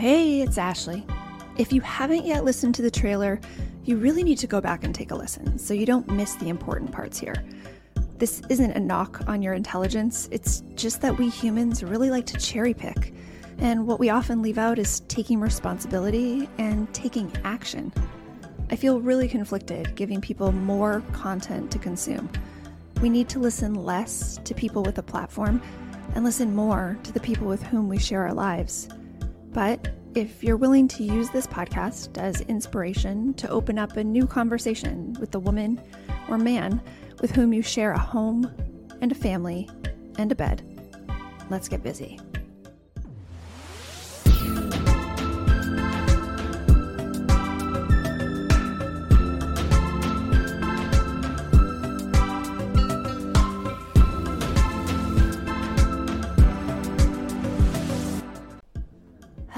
Hey, 0.00 0.40
it's 0.40 0.56
Ashleigh. 0.56 1.04
If 1.58 1.74
you 1.74 1.82
haven't 1.82 2.24
yet 2.24 2.42
listened 2.42 2.74
to 2.76 2.80
the 2.80 2.90
trailer, 2.90 3.38
you 3.84 3.98
really 3.98 4.22
need 4.22 4.38
to 4.38 4.46
go 4.46 4.58
back 4.58 4.82
and 4.82 4.94
take 4.94 5.10
a 5.10 5.14
listen 5.14 5.58
so 5.58 5.74
you 5.74 5.84
don't 5.84 6.10
miss 6.10 6.36
the 6.36 6.48
important 6.48 6.90
parts 6.90 7.18
here. 7.18 7.44
This 8.16 8.40
isn't 8.48 8.70
a 8.70 8.80
knock 8.80 9.28
on 9.28 9.42
your 9.42 9.52
intelligence, 9.52 10.26
it's 10.32 10.62
just 10.74 11.02
that 11.02 11.18
we 11.18 11.28
humans 11.28 11.84
really 11.84 12.08
like 12.08 12.24
to 12.28 12.38
cherry 12.38 12.72
pick. 12.72 13.12
And 13.58 13.86
what 13.86 14.00
we 14.00 14.08
often 14.08 14.40
leave 14.40 14.56
out 14.56 14.78
is 14.78 15.00
taking 15.00 15.38
responsibility 15.38 16.48
and 16.56 16.90
taking 16.94 17.30
action. 17.44 17.92
I 18.70 18.76
feel 18.76 19.02
really 19.02 19.28
conflicted 19.28 19.96
giving 19.96 20.22
people 20.22 20.50
more 20.50 21.02
content 21.12 21.70
to 21.72 21.78
consume. 21.78 22.30
We 23.02 23.10
need 23.10 23.28
to 23.28 23.38
listen 23.38 23.74
less 23.74 24.38
to 24.44 24.54
people 24.54 24.82
with 24.82 24.96
a 24.96 25.02
platform 25.02 25.60
and 26.14 26.24
listen 26.24 26.56
more 26.56 26.96
to 27.02 27.12
the 27.12 27.20
people 27.20 27.46
with 27.46 27.62
whom 27.64 27.86
we 27.86 27.98
share 27.98 28.22
our 28.22 28.32
lives. 28.32 28.88
But 29.52 29.94
if 30.14 30.42
you're 30.42 30.56
willing 30.56 30.88
to 30.88 31.04
use 31.04 31.30
this 31.30 31.46
podcast 31.46 32.18
as 32.18 32.40
inspiration 32.42 33.34
to 33.34 33.48
open 33.48 33.78
up 33.78 33.96
a 33.96 34.04
new 34.04 34.26
conversation 34.26 35.16
with 35.20 35.30
the 35.30 35.40
woman 35.40 35.80
or 36.28 36.38
man 36.38 36.80
with 37.20 37.30
whom 37.32 37.52
you 37.52 37.62
share 37.62 37.92
a 37.92 37.98
home 37.98 38.50
and 39.00 39.12
a 39.12 39.14
family 39.14 39.68
and 40.18 40.30
a 40.32 40.34
bed, 40.34 40.62
let's 41.48 41.68
get 41.68 41.82
busy. 41.82 42.18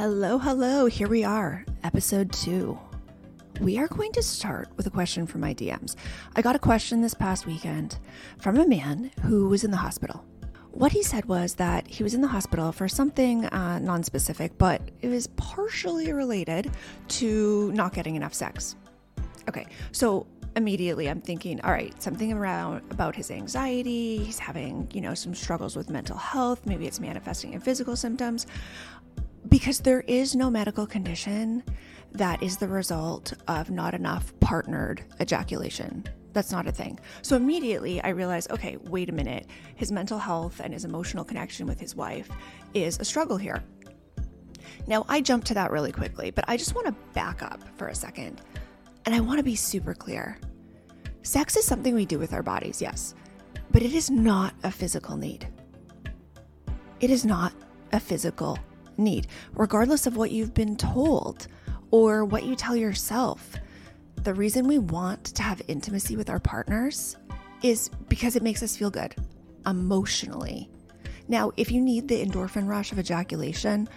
Hello, 0.02 0.36
hello. 0.36 0.86
Here 0.86 1.06
we 1.06 1.22
are, 1.22 1.64
episode 1.84 2.32
two. 2.32 2.76
We 3.60 3.78
are 3.78 3.86
going 3.86 4.10
to 4.14 4.22
start 4.24 4.68
with 4.76 4.88
a 4.88 4.90
question 4.90 5.28
from 5.28 5.42
my 5.42 5.54
DMs. 5.54 5.94
I 6.34 6.42
got 6.42 6.56
a 6.56 6.58
question 6.58 7.02
this 7.02 7.14
past 7.14 7.46
weekend 7.46 8.00
from 8.40 8.58
a 8.58 8.66
man 8.66 9.12
who 9.22 9.46
was 9.46 9.62
in 9.62 9.70
the 9.70 9.76
hospital. 9.76 10.24
What 10.72 10.90
he 10.90 11.04
said 11.04 11.26
was 11.26 11.54
that 11.54 11.86
he 11.86 12.02
was 12.02 12.14
in 12.14 12.20
the 12.20 12.26
hospital 12.26 12.72
for 12.72 12.88
something 12.88 13.46
uh, 13.46 13.78
non 13.78 14.02
specific, 14.02 14.58
but 14.58 14.82
it 15.02 15.08
was 15.08 15.28
partially 15.28 16.12
related 16.12 16.72
to 17.06 17.70
not 17.70 17.94
getting 17.94 18.16
enough 18.16 18.34
sex. 18.34 18.74
Okay, 19.48 19.68
so 19.92 20.26
immediately 20.56 21.08
I'm 21.08 21.20
thinking, 21.20 21.60
all 21.60 21.70
right, 21.70 21.94
something 22.02 22.32
around 22.32 22.82
about 22.90 23.14
his 23.14 23.30
anxiety. 23.30 24.18
He's 24.18 24.40
having, 24.40 24.88
you 24.92 25.00
know, 25.00 25.14
some 25.14 25.32
struggles 25.32 25.76
with 25.76 25.90
mental 25.90 26.16
health. 26.16 26.66
Maybe 26.66 26.88
it's 26.88 26.98
manifesting 26.98 27.52
in 27.52 27.60
physical 27.60 27.94
symptoms 27.94 28.48
because 29.48 29.80
there 29.80 30.02
is 30.02 30.34
no 30.34 30.50
medical 30.50 30.86
condition 30.86 31.62
that 32.12 32.42
is 32.42 32.58
the 32.58 32.68
result 32.68 33.32
of 33.48 33.70
not 33.70 33.94
enough 33.94 34.32
partnered 34.40 35.02
ejaculation. 35.20 36.04
That's 36.32 36.52
not 36.52 36.66
a 36.66 36.72
thing. 36.72 36.98
So 37.22 37.36
immediately 37.36 38.02
I 38.02 38.10
realized, 38.10 38.50
okay, 38.50 38.76
wait 38.76 39.08
a 39.08 39.12
minute. 39.12 39.46
His 39.74 39.92
mental 39.92 40.18
health 40.18 40.60
and 40.62 40.72
his 40.72 40.84
emotional 40.84 41.24
connection 41.24 41.66
with 41.66 41.80
his 41.80 41.94
wife 41.94 42.28
is 42.74 42.98
a 42.98 43.04
struggle 43.04 43.36
here. 43.36 43.62
Now, 44.86 45.04
I 45.08 45.20
jumped 45.20 45.46
to 45.48 45.54
that 45.54 45.70
really 45.70 45.92
quickly, 45.92 46.30
but 46.30 46.44
I 46.48 46.56
just 46.56 46.74
want 46.74 46.86
to 46.86 46.94
back 47.12 47.42
up 47.42 47.62
for 47.76 47.88
a 47.88 47.94
second. 47.94 48.40
And 49.04 49.14
I 49.14 49.20
want 49.20 49.38
to 49.38 49.44
be 49.44 49.56
super 49.56 49.94
clear. 49.94 50.38
Sex 51.22 51.56
is 51.56 51.64
something 51.64 51.94
we 51.94 52.06
do 52.06 52.18
with 52.18 52.32
our 52.32 52.42
bodies, 52.42 52.80
yes, 52.80 53.14
but 53.70 53.82
it 53.82 53.92
is 53.92 54.10
not 54.10 54.54
a 54.64 54.70
physical 54.70 55.16
need. 55.16 55.46
It 57.00 57.10
is 57.10 57.24
not 57.24 57.52
a 57.92 58.00
physical 58.00 58.58
need, 58.98 59.26
regardless 59.54 60.06
of 60.06 60.16
what 60.16 60.30
you've 60.30 60.54
been 60.54 60.76
told 60.76 61.46
or 61.90 62.24
what 62.24 62.44
you 62.44 62.56
tell 62.56 62.76
yourself. 62.76 63.54
The 64.16 64.34
reason 64.34 64.66
we 64.66 64.78
want 64.78 65.24
to 65.24 65.42
have 65.42 65.60
intimacy 65.68 66.16
with 66.16 66.30
our 66.30 66.38
partners 66.38 67.16
is 67.62 67.88
because 68.08 68.36
it 68.36 68.42
makes 68.42 68.62
us 68.62 68.76
feel 68.76 68.90
good 68.90 69.14
emotionally. 69.66 70.68
Now, 71.28 71.52
if 71.56 71.70
you 71.70 71.80
need 71.80 72.08
the 72.08 72.24
endorphin 72.24 72.68
rush 72.68 72.92
of 72.92 72.98
ejaculation, 72.98 73.88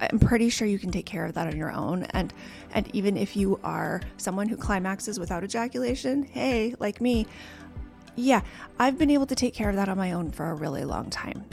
I'm 0.00 0.18
pretty 0.18 0.48
sure 0.48 0.66
you 0.66 0.78
can 0.78 0.90
take 0.90 1.06
care 1.06 1.24
of 1.24 1.34
that 1.34 1.46
on 1.46 1.56
your 1.56 1.72
own. 1.72 2.04
And 2.10 2.32
and 2.72 2.94
even 2.94 3.16
if 3.16 3.36
you 3.36 3.58
are 3.64 4.00
someone 4.16 4.48
who 4.48 4.56
climaxes 4.56 5.18
without 5.18 5.42
ejaculation, 5.42 6.22
hey, 6.22 6.74
like 6.78 7.00
me, 7.00 7.26
yeah, 8.14 8.42
I've 8.78 8.98
been 8.98 9.10
able 9.10 9.26
to 9.26 9.34
take 9.34 9.54
care 9.54 9.70
of 9.70 9.76
that 9.76 9.88
on 9.88 9.96
my 9.96 10.12
own 10.12 10.30
for 10.30 10.50
a 10.50 10.54
really 10.54 10.84
long 10.84 11.10
time. 11.10 11.44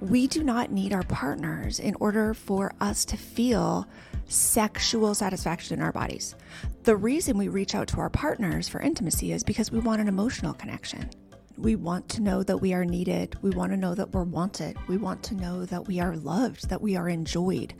We 0.00 0.28
do 0.28 0.44
not 0.44 0.70
need 0.70 0.92
our 0.92 1.02
partners 1.02 1.80
in 1.80 1.96
order 1.98 2.32
for 2.32 2.72
us 2.80 3.04
to 3.06 3.16
feel 3.16 3.88
sexual 4.28 5.14
satisfaction 5.14 5.78
in 5.78 5.84
our 5.84 5.90
bodies. 5.90 6.36
The 6.84 6.96
reason 6.96 7.36
we 7.36 7.48
reach 7.48 7.74
out 7.74 7.88
to 7.88 8.00
our 8.00 8.10
partners 8.10 8.68
for 8.68 8.80
intimacy 8.80 9.32
is 9.32 9.42
because 9.42 9.72
we 9.72 9.80
want 9.80 10.00
an 10.00 10.06
emotional 10.06 10.54
connection. 10.54 11.10
We 11.56 11.74
want 11.74 12.08
to 12.10 12.22
know 12.22 12.44
that 12.44 12.58
we 12.58 12.72
are 12.74 12.84
needed. 12.84 13.34
We 13.42 13.50
want 13.50 13.72
to 13.72 13.76
know 13.76 13.96
that 13.96 14.12
we're 14.12 14.22
wanted. 14.22 14.76
We 14.86 14.98
want 14.98 15.24
to 15.24 15.34
know 15.34 15.64
that 15.64 15.88
we 15.88 15.98
are 15.98 16.16
loved, 16.16 16.68
that 16.68 16.80
we 16.80 16.94
are 16.94 17.08
enjoyed. 17.08 17.74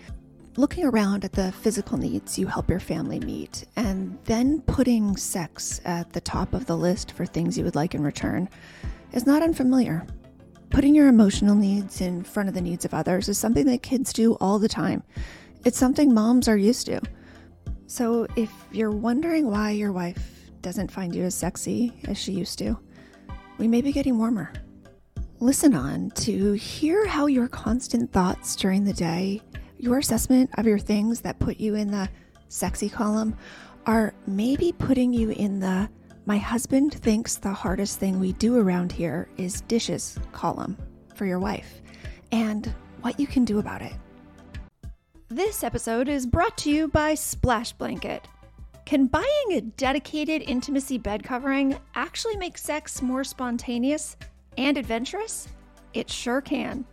Looking 0.56 0.86
around 0.86 1.24
at 1.24 1.34
the 1.34 1.52
physical 1.52 1.98
needs 1.98 2.36
you 2.36 2.48
help 2.48 2.68
your 2.68 2.80
family 2.80 3.20
meet, 3.20 3.64
and 3.76 4.18
then 4.24 4.60
putting 4.62 5.16
sex 5.16 5.80
at 5.84 6.12
the 6.12 6.20
top 6.20 6.52
of 6.52 6.66
the 6.66 6.76
list 6.76 7.12
for 7.12 7.24
things 7.24 7.56
you 7.56 7.62
would 7.62 7.76
like 7.76 7.94
in 7.94 8.02
return 8.02 8.48
is 9.12 9.24
not 9.24 9.44
unfamiliar. 9.44 10.04
Putting 10.70 10.94
your 10.94 11.08
emotional 11.08 11.54
needs 11.54 12.00
in 12.00 12.22
front 12.22 12.48
of 12.48 12.54
the 12.54 12.60
needs 12.60 12.84
of 12.84 12.94
others 12.94 13.28
is 13.28 13.38
something 13.38 13.66
that 13.66 13.82
kids 13.82 14.12
do 14.12 14.34
all 14.34 14.58
the 14.58 14.68
time. 14.68 15.02
It's 15.64 15.78
something 15.78 16.12
moms 16.12 16.46
are 16.46 16.56
used 16.56 16.86
to. 16.86 17.00
So 17.86 18.26
if 18.36 18.52
you're 18.70 18.90
wondering 18.90 19.50
why 19.50 19.70
your 19.70 19.92
wife 19.92 20.50
doesn't 20.60 20.92
find 20.92 21.14
you 21.14 21.24
as 21.24 21.34
sexy 21.34 22.00
as 22.06 22.18
she 22.18 22.32
used 22.32 22.58
to, 22.58 22.78
we 23.56 23.66
may 23.66 23.80
be 23.80 23.92
getting 23.92 24.18
warmer. 24.18 24.52
Listen 25.40 25.74
on 25.74 26.10
to 26.10 26.52
hear 26.52 27.06
how 27.06 27.26
your 27.26 27.48
constant 27.48 28.12
thoughts 28.12 28.54
during 28.54 28.84
the 28.84 28.92
day, 28.92 29.40
your 29.78 29.98
assessment 29.98 30.50
of 30.58 30.66
your 30.66 30.78
things 30.78 31.20
that 31.22 31.38
put 31.38 31.58
you 31.58 31.76
in 31.76 31.90
the 31.90 32.08
sexy 32.48 32.88
column, 32.88 33.36
are 33.86 34.12
maybe 34.26 34.72
putting 34.72 35.14
you 35.14 35.30
in 35.30 35.60
the 35.60 35.88
my 36.28 36.36
husband 36.36 36.92
thinks 36.92 37.36
the 37.36 37.50
hardest 37.50 37.98
thing 37.98 38.20
we 38.20 38.34
do 38.34 38.58
around 38.58 38.92
here 38.92 39.26
is 39.38 39.62
dishes 39.62 40.18
column 40.30 40.76
for 41.14 41.24
your 41.24 41.38
wife 41.38 41.80
and 42.32 42.74
what 43.00 43.18
you 43.18 43.26
can 43.26 43.46
do 43.46 43.60
about 43.60 43.80
it. 43.80 43.94
This 45.30 45.64
episode 45.64 46.06
is 46.06 46.26
brought 46.26 46.54
to 46.58 46.70
you 46.70 46.88
by 46.88 47.14
Splash 47.14 47.72
Blanket. 47.72 48.28
Can 48.84 49.06
buying 49.06 49.52
a 49.52 49.62
dedicated 49.62 50.42
intimacy 50.42 50.98
bed 50.98 51.24
covering 51.24 51.78
actually 51.94 52.36
make 52.36 52.58
sex 52.58 53.00
more 53.00 53.24
spontaneous 53.24 54.18
and 54.58 54.76
adventurous? 54.76 55.48
It 55.94 56.10
sure 56.10 56.42
can. 56.42 56.84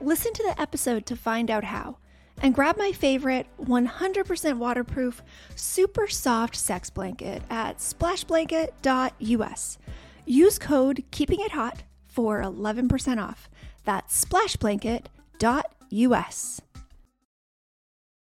Listen 0.00 0.32
to 0.32 0.42
the 0.42 0.60
episode 0.60 1.06
to 1.06 1.14
find 1.14 1.52
out 1.52 1.62
how 1.62 1.98
and 2.40 2.54
grab 2.54 2.78
my 2.78 2.92
favorite 2.92 3.46
100% 3.60 4.58
waterproof, 4.58 5.22
super 5.54 6.08
soft 6.08 6.56
sex 6.56 6.88
blanket 6.90 7.42
at 7.50 7.78
splashblanket.us. 7.78 9.78
Use 10.24 10.58
code 10.58 11.04
Keeping 11.10 11.40
It 11.40 11.52
Hot 11.52 11.82
for 12.06 12.40
11% 12.40 13.22
off. 13.22 13.50
That's 13.84 14.24
splashblanket.us. 14.24 16.60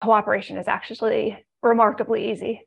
Cooperation 0.03 0.57
is 0.57 0.67
actually 0.67 1.45
remarkably 1.61 2.31
easy. 2.31 2.61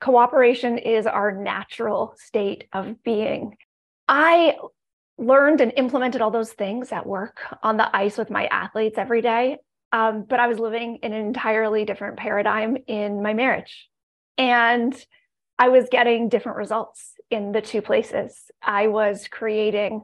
Cooperation 0.00 0.78
is 0.78 1.06
our 1.06 1.32
natural 1.32 2.14
state 2.16 2.68
of 2.72 3.02
being. 3.02 3.56
I 4.08 4.56
learned 5.18 5.60
and 5.60 5.72
implemented 5.76 6.20
all 6.20 6.30
those 6.30 6.52
things 6.52 6.92
at 6.92 7.06
work 7.06 7.40
on 7.62 7.76
the 7.76 7.96
ice 7.96 8.18
with 8.18 8.30
my 8.30 8.46
athletes 8.46 8.98
every 8.98 9.22
day. 9.22 9.58
Um, 9.92 10.24
but 10.28 10.40
I 10.40 10.48
was 10.48 10.58
living 10.58 10.98
in 11.02 11.12
an 11.12 11.26
entirely 11.26 11.84
different 11.84 12.16
paradigm 12.16 12.76
in 12.86 13.22
my 13.22 13.34
marriage. 13.34 13.88
And 14.36 14.94
I 15.58 15.68
was 15.68 15.88
getting 15.90 16.28
different 16.28 16.58
results 16.58 17.14
in 17.30 17.52
the 17.52 17.62
two 17.62 17.80
places. 17.80 18.50
I 18.62 18.88
was 18.88 19.28
creating 19.28 20.02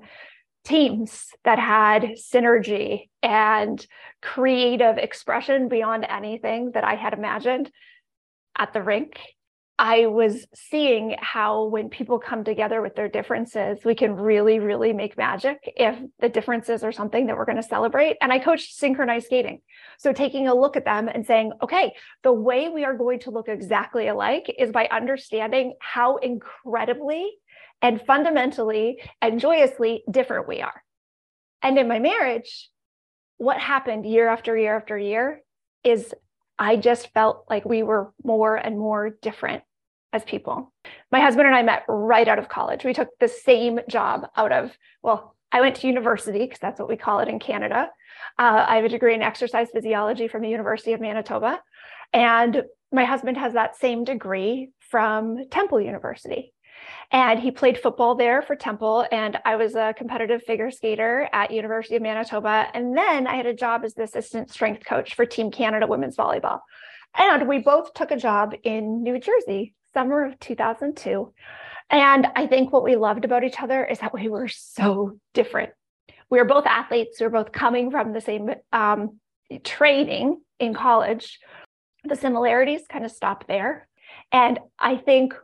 teams 0.65 1.31
that 1.45 1.59
had 1.59 2.03
synergy 2.17 3.11
and 3.23 3.85
creative 4.23 4.97
expression 4.97 5.69
beyond 5.69 6.07
anything 6.09 6.71
that 6.73 6.85
I 6.85 6.95
had 6.95 7.13
imagined 7.13 7.71
at 8.57 8.73
the 8.73 8.83
rink 8.83 9.19
I 9.79 10.07
was 10.07 10.47
seeing 10.55 11.17
how 11.19 11.65
when 11.65 11.89
people 11.89 12.19
come 12.19 12.45
together 12.45 12.83
with 12.83 12.95
their 12.95 13.09
differences, 13.09 13.85
we 13.85 13.95
can 13.95 14.15
really, 14.15 14.59
really 14.59 14.93
make 14.93 15.17
magic 15.17 15.59
if 15.77 15.99
the 16.21 16.29
differences 16.29 16.85
are 16.85 16.93
something 16.93 17.27
that 17.27 17.37
we're 17.37 17.47
going 17.47 17.57
to 17.57 17.63
celebrate. 17.63 18.17
And 18.21 18.33
I 18.33 18.39
coached 18.39 18.75
synchronized 18.75 19.27
skating. 19.27 19.61
So 19.99 20.13
taking 20.13 20.47
a 20.47 20.55
look 20.55 20.77
at 20.77 20.85
them 20.85 21.09
and 21.09 21.27
saying, 21.27 21.53
okay, 21.63 21.95
the 22.23 22.33
way 22.33 22.69
we 22.69 22.85
are 22.85 22.97
going 22.97 23.21
to 23.21 23.31
look 23.31 23.49
exactly 23.49 24.09
alike 24.09 24.55
is 24.59 24.71
by 24.71 24.89
understanding 24.91 25.75
how 25.81 26.17
incredibly 26.19 27.33
and 27.81 28.01
fundamentally 28.01 29.03
and 29.21 29.41
joyously 29.41 30.05
different 30.11 30.47
we 30.47 30.61
are. 30.61 30.83
And 31.63 31.79
in 31.79 31.89
my 31.89 31.99
marriage, 31.99 32.71
what 33.39 33.59
happened 33.59 34.07
year 34.07 34.29
after 34.29 34.57
year 34.57 34.77
after 34.77 34.99
year 34.99 35.43
is 35.83 36.15
I 36.63 36.77
just 36.77 37.13
felt 37.13 37.45
like 37.51 37.65
we 37.65 37.83
were 37.83 38.13
more 38.23 38.55
and 38.55 38.79
more 38.79 39.11
different 39.21 39.65
as 40.13 40.23
people. 40.23 40.73
My 41.11 41.19
husband 41.19 41.49
and 41.49 41.57
I 41.57 41.63
met 41.63 41.83
right 41.89 42.29
out 42.29 42.39
of 42.39 42.49
college. 42.49 42.85
We 42.85 42.95
took 42.95 43.09
the 43.19 43.27
same 43.27 43.81
job 43.89 44.29
out 44.37 44.53
of, 44.53 44.71
well, 45.03 45.35
I 45.51 45.61
went 45.61 45.75
to 45.77 45.89
university 45.89 46.39
because 46.39 46.61
that's 46.61 46.79
what 46.79 46.89
we 46.89 46.97
call 46.97 47.19
it 47.19 47.27
in 47.27 47.41
Canada. 47.41 47.91
Uh, 48.39 48.65
I 48.69 48.77
have 48.77 48.85
a 48.85 48.89
degree 48.89 49.13
in 49.13 49.23
exercise 49.23 49.71
physiology 49.73 50.29
from 50.29 50.43
the 50.43 50.49
University 50.51 50.93
of 50.93 51.01
Manitoba. 51.01 51.61
And 52.13 52.63
my 52.93 53.07
husband 53.07 53.39
has 53.39 53.55
that 53.55 53.77
same 53.77 54.05
degree 54.05 54.71
from 54.89 55.49
Temple 55.51 55.81
University. 55.81 56.53
And 57.11 57.39
he 57.39 57.51
played 57.51 57.79
football 57.79 58.15
there 58.15 58.43
for 58.43 58.57
Temple. 58.57 59.07
And 59.13 59.39
I 59.45 59.57
was 59.57 59.75
a 59.75 59.95
competitive 59.97 60.43
figure 60.43 60.71
skater 60.71 61.29
at 61.33 61.51
University 61.51 61.97
of 61.97 62.03
Manitoba. 62.03 62.69
And 62.75 62.97
then 62.97 63.27
I 63.27 63.37
had 63.37 63.47
a 63.47 63.55
job 63.55 63.85
as 63.85 63.95
the 63.95 64.05
assistant 64.05 64.51
strength 64.51 64.85
coach 64.85 65.15
for 65.15 65.27
Team 65.27 65.51
Canada 65.51 65.87
women's 65.87 66.17
volleyball. 66.17 66.61
And 67.17 67.47
we 67.47 67.59
both 67.59 67.93
took 67.93 68.11
a 68.11 68.17
job 68.17 68.55
in 68.63 69.03
New 69.03 69.19
Jersey, 69.19 69.75
summer 69.93 70.25
of 70.25 70.39
2002. 70.41 71.33
And 71.91 72.27
I 72.35 72.47
think 72.47 72.73
what 72.73 72.85
we 72.85 72.97
loved 72.97 73.27
about 73.27 73.45
each 73.45 73.61
other 73.61 73.85
is 73.85 73.99
that 73.99 74.15
we 74.15 74.29
were 74.29 74.49
so 74.49 75.19
different. 75.35 75.73
We 76.31 76.39
were 76.39 76.47
both 76.47 76.65
athletes. 76.65 77.21
We 77.21 77.27
were 77.27 77.31
both 77.31 77.53
coming 77.53 77.91
from 77.91 78.15
the 78.15 78.23
same 78.23 78.55
um, 78.73 79.19
training 79.65 80.41
in 80.59 80.73
college. 80.73 81.39
The 82.05 82.17
similarities 82.17 82.87
kind 82.89 83.05
of 83.05 83.13
stop 83.13 83.47
there. 83.47 83.87
And 84.33 84.59
I 84.79 84.97
think 84.97 85.35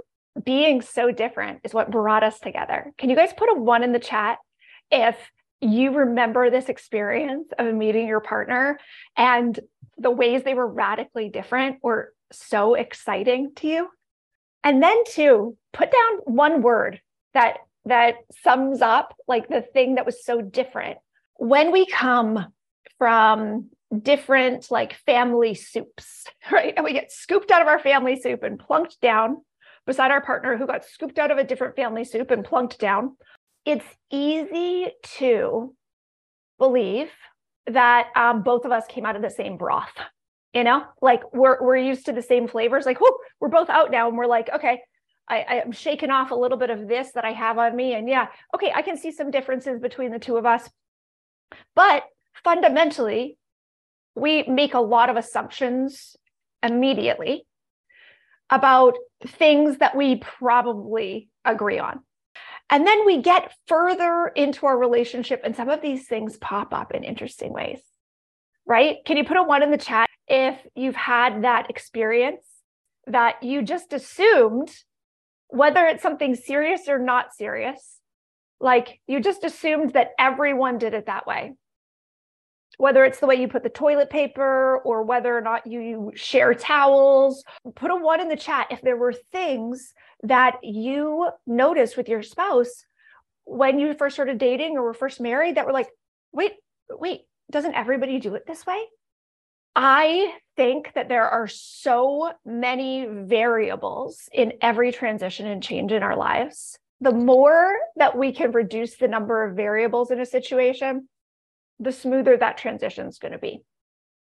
being 0.44 0.82
so 0.82 1.10
different 1.10 1.60
is 1.64 1.74
what 1.74 1.90
brought 1.90 2.22
us 2.22 2.38
together. 2.40 2.92
Can 2.98 3.10
you 3.10 3.16
guys 3.16 3.32
put 3.36 3.50
a 3.50 3.54
one 3.54 3.82
in 3.82 3.92
the 3.92 3.98
chat 3.98 4.38
if 4.90 5.16
you 5.60 5.92
remember 5.92 6.50
this 6.50 6.68
experience 6.68 7.48
of 7.58 7.74
meeting 7.74 8.06
your 8.06 8.20
partner 8.20 8.78
and 9.16 9.58
the 9.96 10.10
ways 10.10 10.42
they 10.42 10.54
were 10.54 10.66
radically 10.66 11.28
different 11.28 11.78
were 11.82 12.12
so 12.30 12.74
exciting 12.74 13.52
to 13.56 13.66
you? 13.66 13.88
And 14.62 14.82
then 14.82 15.02
two, 15.06 15.56
put 15.72 15.90
down 15.90 16.18
one 16.24 16.62
word 16.62 17.00
that 17.34 17.58
that 17.84 18.16
sums 18.42 18.82
up 18.82 19.16
like 19.26 19.48
the 19.48 19.62
thing 19.62 19.94
that 19.94 20.06
was 20.06 20.24
so 20.24 20.42
different. 20.42 20.98
When 21.36 21.72
we 21.72 21.86
come 21.86 22.52
from 22.98 23.70
different 24.02 24.70
like 24.70 24.94
family 25.06 25.54
soups, 25.54 26.26
right? 26.52 26.74
And 26.76 26.84
we 26.84 26.92
get 26.92 27.12
scooped 27.12 27.50
out 27.50 27.62
of 27.62 27.68
our 27.68 27.78
family 27.78 28.20
soup 28.20 28.42
and 28.42 28.58
plunked 28.58 29.00
down 29.00 29.38
beside 29.88 30.10
our 30.10 30.20
partner 30.20 30.54
who 30.56 30.66
got 30.66 30.84
scooped 30.84 31.18
out 31.18 31.30
of 31.30 31.38
a 31.38 31.44
different 31.44 31.74
family 31.74 32.04
soup 32.04 32.30
and 32.30 32.44
plunked 32.44 32.78
down. 32.78 33.16
It's 33.64 33.84
easy 34.10 34.92
to 35.16 35.74
believe 36.58 37.10
that 37.66 38.08
um, 38.14 38.42
both 38.42 38.66
of 38.66 38.70
us 38.70 38.84
came 38.86 39.06
out 39.06 39.16
of 39.16 39.22
the 39.22 39.30
same 39.30 39.56
broth. 39.56 39.92
You 40.52 40.64
know, 40.64 40.84
like 41.02 41.22
we're 41.32 41.62
we're 41.62 41.76
used 41.76 42.06
to 42.06 42.12
the 42.12 42.22
same 42.22 42.48
flavors. 42.48 42.86
Like, 42.86 43.00
whoo, 43.00 43.16
we're 43.40 43.48
both 43.48 43.68
out 43.70 43.90
now, 43.90 44.08
and 44.08 44.16
we're 44.16 44.26
like, 44.26 44.48
okay, 44.54 44.80
I, 45.28 45.62
I'm 45.64 45.72
shaking 45.72 46.10
off 46.10 46.30
a 46.30 46.34
little 46.34 46.56
bit 46.58 46.70
of 46.70 46.88
this 46.88 47.12
that 47.14 47.24
I 47.24 47.32
have 47.32 47.58
on 47.58 47.74
me, 47.74 47.94
and 47.94 48.08
yeah, 48.08 48.28
okay, 48.54 48.72
I 48.74 48.82
can 48.82 48.96
see 48.96 49.10
some 49.10 49.30
differences 49.30 49.80
between 49.80 50.10
the 50.10 50.18
two 50.18 50.36
of 50.36 50.46
us. 50.46 50.68
But 51.74 52.04
fundamentally, 52.44 53.38
we 54.14 54.42
make 54.44 54.74
a 54.74 54.80
lot 54.80 55.10
of 55.10 55.16
assumptions 55.16 56.16
immediately 56.62 57.46
about 58.50 58.96
things 59.26 59.78
that 59.78 59.96
we 59.96 60.16
probably 60.16 61.28
agree 61.44 61.78
on. 61.78 62.00
And 62.70 62.86
then 62.86 63.06
we 63.06 63.22
get 63.22 63.52
further 63.66 64.30
into 64.34 64.66
our 64.66 64.76
relationship, 64.76 65.40
and 65.44 65.56
some 65.56 65.70
of 65.70 65.80
these 65.80 66.06
things 66.06 66.36
pop 66.36 66.74
up 66.74 66.94
in 66.94 67.02
interesting 67.02 67.52
ways, 67.52 67.80
right? 68.66 68.96
Can 69.06 69.16
you 69.16 69.24
put 69.24 69.38
a 69.38 69.42
one 69.42 69.62
in 69.62 69.70
the 69.70 69.78
chat 69.78 70.08
if 70.26 70.58
you've 70.74 70.94
had 70.94 71.44
that 71.44 71.70
experience 71.70 72.44
that 73.06 73.42
you 73.42 73.62
just 73.62 73.94
assumed, 73.94 74.70
whether 75.48 75.86
it's 75.86 76.02
something 76.02 76.34
serious 76.34 76.88
or 76.88 76.98
not 76.98 77.34
serious, 77.34 78.00
like 78.60 79.00
you 79.06 79.20
just 79.20 79.44
assumed 79.44 79.94
that 79.94 80.10
everyone 80.18 80.76
did 80.76 80.92
it 80.92 81.06
that 81.06 81.26
way? 81.26 81.54
Whether 82.78 83.04
it's 83.04 83.20
the 83.20 83.26
way 83.26 83.34
you 83.34 83.48
put 83.48 83.62
the 83.62 83.68
toilet 83.68 84.08
paper 84.08 84.78
or 84.78 85.02
whether 85.02 85.36
or 85.36 85.40
not 85.40 85.66
you 85.66 86.12
share 86.14 86.54
towels, 86.54 87.44
put 87.74 87.90
a 87.90 87.96
one 87.96 88.20
in 88.20 88.28
the 88.28 88.36
chat 88.36 88.68
if 88.70 88.80
there 88.80 88.96
were 88.96 89.12
things 89.12 89.92
that 90.22 90.56
you 90.62 91.28
noticed 91.46 91.96
with 91.96 92.08
your 92.08 92.22
spouse 92.22 92.84
when 93.44 93.78
you 93.78 93.94
first 93.94 94.14
started 94.14 94.38
dating 94.38 94.76
or 94.76 94.82
were 94.82 94.94
first 94.94 95.20
married 95.20 95.56
that 95.56 95.66
were 95.66 95.72
like, 95.72 95.88
wait, 96.32 96.52
wait, 96.90 97.22
doesn't 97.50 97.74
everybody 97.74 98.20
do 98.20 98.34
it 98.34 98.46
this 98.46 98.64
way? 98.64 98.80
I 99.74 100.34
think 100.56 100.92
that 100.94 101.08
there 101.08 101.28
are 101.28 101.48
so 101.48 102.32
many 102.44 103.06
variables 103.06 104.28
in 104.32 104.52
every 104.60 104.92
transition 104.92 105.46
and 105.46 105.62
change 105.62 105.92
in 105.92 106.02
our 106.02 106.16
lives. 106.16 106.78
The 107.00 107.12
more 107.12 107.76
that 107.96 108.16
we 108.16 108.32
can 108.32 108.52
reduce 108.52 108.96
the 108.96 109.08
number 109.08 109.44
of 109.44 109.56
variables 109.56 110.10
in 110.10 110.20
a 110.20 110.26
situation, 110.26 111.08
the 111.80 111.92
smoother 111.92 112.36
that 112.36 112.58
transition 112.58 113.06
is 113.06 113.18
going 113.18 113.32
to 113.32 113.38
be. 113.38 113.60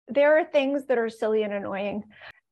There 0.08 0.38
are 0.38 0.44
things 0.44 0.86
that 0.86 0.98
are 0.98 1.10
silly 1.10 1.42
and 1.42 1.52
annoying. 1.52 2.04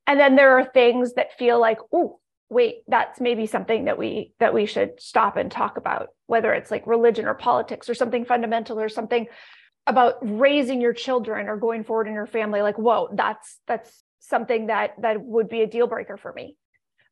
And 0.06 0.20
then 0.20 0.36
there 0.36 0.58
are 0.58 0.64
things 0.64 1.14
that 1.14 1.38
feel 1.38 1.60
like, 1.60 1.78
oh, 1.92 2.20
wait, 2.48 2.82
that's 2.86 3.20
maybe 3.20 3.46
something 3.46 3.86
that 3.86 3.98
we 3.98 4.32
that 4.38 4.54
we 4.54 4.66
should 4.66 5.00
stop 5.00 5.36
and 5.36 5.50
talk 5.50 5.76
about, 5.76 6.08
whether 6.26 6.52
it's 6.52 6.70
like 6.70 6.86
religion 6.86 7.26
or 7.26 7.34
politics 7.34 7.88
or 7.88 7.94
something 7.94 8.24
fundamental 8.24 8.80
or 8.80 8.88
something 8.88 9.26
about 9.86 10.16
raising 10.22 10.80
your 10.80 10.92
children 10.92 11.48
or 11.48 11.56
going 11.56 11.84
forward 11.84 12.08
in 12.08 12.14
your 12.14 12.26
family. 12.26 12.62
Like, 12.62 12.78
whoa, 12.78 13.08
that's 13.12 13.58
that's 13.66 14.02
something 14.20 14.66
that 14.66 14.92
that 15.00 15.20
would 15.20 15.48
be 15.48 15.62
a 15.62 15.66
deal 15.66 15.86
breaker 15.86 16.16
for 16.16 16.32
me. 16.32 16.56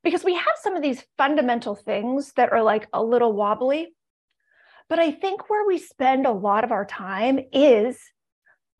Because 0.03 0.23
we 0.23 0.35
have 0.35 0.45
some 0.61 0.75
of 0.75 0.83
these 0.83 1.03
fundamental 1.17 1.75
things 1.75 2.31
that 2.33 2.51
are 2.51 2.61
like 2.61 2.87
a 2.93 3.03
little 3.03 3.33
wobbly 3.33 3.94
but 4.89 4.99
I 4.99 5.11
think 5.11 5.49
where 5.49 5.65
we 5.65 5.77
spend 5.77 6.25
a 6.25 6.31
lot 6.31 6.63
of 6.63 6.71
our 6.71 6.85
time 6.85 7.39
is 7.51 7.97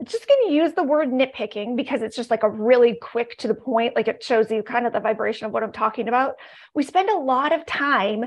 just 0.04 0.28
going 0.28 0.48
to 0.48 0.54
use 0.54 0.74
the 0.74 0.84
word 0.84 1.10
nitpicking 1.10 1.76
because 1.76 2.02
it's 2.02 2.16
just 2.16 2.30
like 2.30 2.44
a 2.44 2.50
really 2.50 2.98
quick 3.02 3.38
to 3.38 3.48
the 3.48 3.56
point, 3.56 3.96
like 3.96 4.08
it 4.08 4.24
shows 4.24 4.52
you 4.52 4.62
kind 4.62 4.86
of 4.86 4.94
the 4.94 5.00
vibration 5.00 5.48
of 5.48 5.54
what 5.54 5.64
I'm 5.64 5.72
talking 5.72 6.08
about. 6.08 6.36
We 6.74 6.84
spend 6.84 7.10
a 7.10 7.18
lot 7.18 7.54
of 7.54 7.66
time 7.66 8.26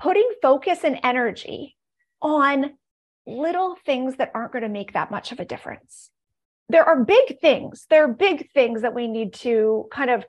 putting 0.00 0.28
focus 0.40 0.80
and 0.84 1.00
energy 1.02 1.76
on 2.22 2.72
little 3.26 3.76
things 3.84 4.16
that 4.16 4.30
aren't 4.34 4.52
going 4.52 4.62
to 4.62 4.68
make 4.68 4.92
that 4.92 5.10
much 5.10 5.32
of 5.32 5.40
a 5.40 5.44
difference. 5.44 6.10
There 6.68 6.84
are 6.84 7.04
big 7.04 7.40
things, 7.40 7.86
there 7.90 8.04
are 8.04 8.12
big 8.12 8.50
things 8.52 8.82
that 8.82 8.94
we 8.94 9.08
need 9.08 9.34
to 9.34 9.86
kind 9.92 10.10
of 10.10 10.24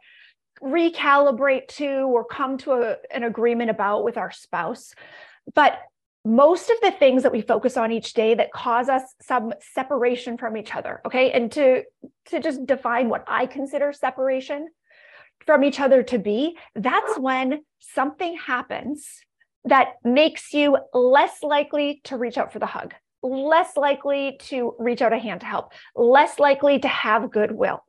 recalibrate 0.62 1.68
to 1.68 1.86
or 1.86 2.26
come 2.26 2.58
to 2.60 2.74
a, 2.74 2.96
an 3.12 3.24
agreement 3.24 3.70
about 3.70 4.04
with 4.04 4.18
our 4.18 4.32
spouse. 4.32 4.94
But 5.54 5.80
most 6.26 6.72
of 6.72 6.78
the 6.82 6.92
things 6.92 7.24
that 7.24 7.32
we 7.32 7.42
focus 7.42 7.78
on 7.78 7.92
each 7.92 8.14
day 8.14 8.34
that 8.34 8.52
cause 8.52 8.90
us 8.90 9.04
some 9.22 9.54
separation 9.74 10.38
from 10.38 10.58
each 10.58 10.76
other 10.76 11.02
okay? 11.06 11.32
And 11.32 11.52
to 11.54 11.84
to 12.26 12.40
just 12.40 12.66
define 12.66 13.10
what 13.10 13.24
i 13.28 13.46
consider 13.46 13.94
separation 13.94 14.68
from 15.46 15.64
each 15.64 15.80
other 15.80 16.02
to 16.04 16.18
be 16.18 16.58
that's 16.76 17.18
when 17.20 17.62
something 17.80 18.36
happens 18.38 19.08
that 19.66 19.94
makes 20.04 20.54
you 20.54 20.78
less 20.94 21.44
likely 21.44 22.02
to 22.06 22.18
reach 22.18 22.38
out 22.38 22.52
for 22.52 22.60
the 22.60 22.66
hug 22.66 22.94
less 23.22 23.76
likely 23.78 24.38
to 24.40 24.76
reach 24.80 25.02
out 25.02 25.14
a 25.14 25.18
hand 25.18 25.42
to 25.42 25.48
help 25.48 25.72
less 25.96 26.40
likely 26.40 26.80
to 26.80 26.88
have 26.88 27.32
goodwill 27.32 27.84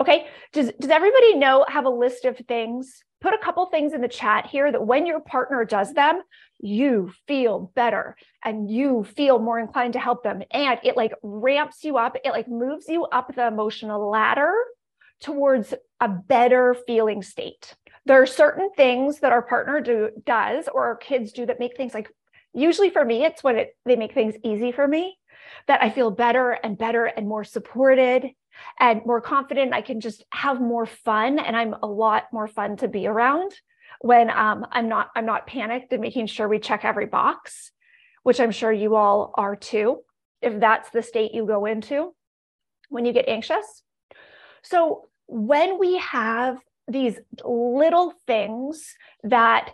okay 0.00 0.26
does 0.52 0.72
does 0.80 0.90
everybody 0.90 1.36
know 1.36 1.64
have 1.68 1.84
a 1.84 1.90
list 1.90 2.24
of 2.24 2.36
things 2.48 3.02
put 3.20 3.34
a 3.34 3.38
couple 3.38 3.66
things 3.66 3.92
in 3.92 4.00
the 4.00 4.08
chat 4.08 4.46
here 4.46 4.70
that 4.70 4.86
when 4.86 5.06
your 5.06 5.20
partner 5.20 5.64
does 5.64 5.92
them, 5.92 6.22
you 6.58 7.12
feel 7.26 7.70
better 7.74 8.16
and 8.44 8.70
you 8.70 9.04
feel 9.04 9.38
more 9.38 9.58
inclined 9.58 9.92
to 9.92 9.98
help 9.98 10.22
them. 10.22 10.42
And 10.50 10.80
it 10.82 10.96
like 10.96 11.12
ramps 11.22 11.84
you 11.84 11.98
up, 11.98 12.16
it 12.24 12.30
like 12.30 12.48
moves 12.48 12.88
you 12.88 13.04
up 13.04 13.34
the 13.34 13.46
emotional 13.46 14.10
ladder 14.10 14.52
towards 15.20 15.74
a 16.00 16.08
better 16.08 16.74
feeling 16.86 17.22
state. 17.22 17.74
There 18.06 18.20
are 18.22 18.26
certain 18.26 18.70
things 18.74 19.20
that 19.20 19.32
our 19.32 19.42
partner 19.42 19.80
do 19.80 20.10
does 20.24 20.68
or 20.72 20.86
our 20.86 20.96
kids 20.96 21.32
do 21.32 21.44
that 21.46 21.60
make 21.60 21.76
things 21.76 21.92
like 21.92 22.10
usually 22.54 22.90
for 22.90 23.04
me, 23.04 23.24
it's 23.24 23.44
when 23.44 23.56
it 23.56 23.76
they 23.84 23.96
make 23.96 24.14
things 24.14 24.34
easy 24.42 24.72
for 24.72 24.88
me 24.88 25.18
that 25.66 25.82
I 25.82 25.90
feel 25.90 26.10
better 26.10 26.52
and 26.52 26.78
better 26.78 27.04
and 27.04 27.28
more 27.28 27.44
supported 27.44 28.30
and 28.78 29.04
more 29.04 29.20
confident. 29.20 29.74
I 29.74 29.82
can 29.82 30.00
just 30.00 30.24
have 30.32 30.60
more 30.60 30.86
fun, 30.86 31.38
and 31.38 31.56
I'm 31.56 31.74
a 31.82 31.86
lot 31.86 32.24
more 32.32 32.48
fun 32.48 32.76
to 32.78 32.88
be 32.88 33.06
around 33.06 33.52
when 34.00 34.30
um, 34.30 34.66
I'm 34.70 34.88
not 34.88 35.10
I'm 35.14 35.26
not 35.26 35.46
panicked 35.46 35.92
and 35.92 36.00
making 36.00 36.26
sure 36.26 36.48
we 36.48 36.58
check 36.58 36.84
every 36.84 37.06
box, 37.06 37.72
which 38.22 38.40
I'm 38.40 38.50
sure 38.50 38.72
you 38.72 38.96
all 38.96 39.32
are 39.34 39.56
too. 39.56 40.00
If 40.40 40.60
that's 40.60 40.90
the 40.90 41.02
state 41.02 41.34
you 41.34 41.46
go 41.46 41.66
into 41.66 42.14
when 42.88 43.04
you 43.04 43.12
get 43.12 43.28
anxious. 43.28 43.82
So 44.62 45.08
when 45.26 45.78
we 45.78 45.98
have 45.98 46.58
these 46.88 47.18
little 47.44 48.12
things 48.26 48.94
that 49.22 49.72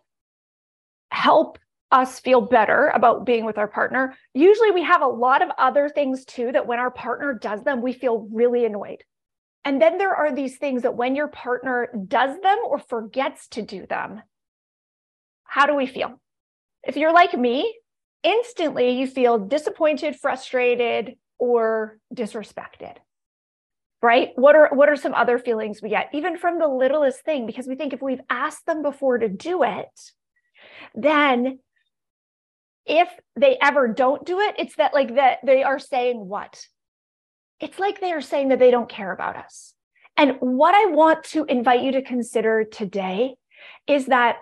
help 1.10 1.58
us 1.92 2.18
feel 2.20 2.40
better 2.40 2.88
about 2.94 3.24
being 3.26 3.44
with 3.44 3.58
our 3.58 3.68
partner, 3.68 4.16
usually 4.34 4.70
we 4.72 4.82
have 4.82 5.02
a 5.02 5.06
lot 5.06 5.42
of 5.42 5.50
other 5.58 5.88
things 5.88 6.24
too 6.24 6.52
that 6.52 6.66
when 6.66 6.78
our 6.78 6.90
partner 6.90 7.32
does 7.34 7.62
them, 7.62 7.80
we 7.82 7.92
feel 7.92 8.28
really 8.32 8.64
annoyed 8.64 9.02
And 9.64 9.82
then 9.82 9.98
there 9.98 10.14
are 10.14 10.32
these 10.32 10.58
things 10.58 10.82
that 10.82 10.96
when 10.96 11.16
your 11.16 11.28
partner 11.28 11.88
does 12.06 12.40
them 12.40 12.58
or 12.66 12.78
forgets 12.78 13.48
to 13.48 13.62
do 13.62 13.86
them, 13.86 14.22
how 15.44 15.66
do 15.66 15.74
we 15.74 15.86
feel? 15.86 16.20
If 16.84 16.96
you're 16.96 17.12
like 17.12 17.34
me, 17.34 17.78
instantly 18.22 18.90
you 18.90 19.06
feel 19.06 19.38
disappointed, 19.38 20.16
frustrated, 20.16 21.16
or 21.38 21.98
disrespected. 22.14 22.96
Right? 24.02 24.30
What 24.36 24.54
are 24.54 24.70
what 24.72 24.88
are 24.88 24.96
some 24.96 25.14
other 25.14 25.38
feelings 25.38 25.82
we 25.82 25.88
get 25.88 26.10
even 26.12 26.36
from 26.38 26.58
the 26.58 26.68
littlest 26.68 27.24
thing 27.24 27.46
because 27.46 27.66
we 27.66 27.74
think 27.74 27.92
if 27.92 28.02
we've 28.02 28.20
asked 28.30 28.66
them 28.66 28.82
before 28.82 29.18
to 29.18 29.28
do 29.28 29.62
it, 29.64 30.12
then 30.94 31.58
if 32.86 33.08
they 33.34 33.58
ever 33.60 33.88
don't 33.88 34.24
do 34.24 34.40
it, 34.40 34.54
it's 34.58 34.76
that 34.76 34.94
like 34.94 35.16
that 35.16 35.38
they 35.44 35.62
are 35.62 35.78
saying 35.78 36.28
what? 36.28 36.64
It's 37.60 37.78
like 37.78 38.00
they 38.00 38.12
are 38.12 38.20
saying 38.20 38.48
that 38.48 38.58
they 38.58 38.70
don't 38.70 38.88
care 38.88 39.12
about 39.12 39.36
us. 39.36 39.74
And 40.16 40.36
what 40.40 40.74
I 40.74 40.86
want 40.86 41.24
to 41.24 41.44
invite 41.44 41.82
you 41.82 41.92
to 41.92 42.02
consider 42.02 42.64
today 42.64 43.34
is 43.86 44.06
that 44.06 44.36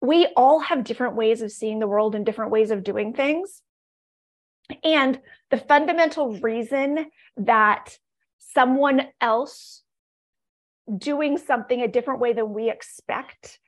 we 0.00 0.28
all 0.36 0.60
have 0.60 0.84
different 0.84 1.16
ways 1.16 1.42
of 1.42 1.50
seeing 1.50 1.78
the 1.78 1.86
world 1.86 2.14
and 2.14 2.24
different 2.24 2.50
ways 2.50 2.70
of 2.70 2.84
doing 2.84 3.12
things. 3.12 3.62
And 4.82 5.20
the 5.50 5.58
fundamental 5.58 6.38
reason 6.38 7.06
that 7.36 7.98
someone 8.38 9.08
else 9.20 9.82
doing 10.96 11.38
something 11.38 11.80
a 11.80 11.88
different 11.88 12.20
way 12.20 12.32
than 12.32 12.52
we 12.52 12.70
expect 12.70 13.58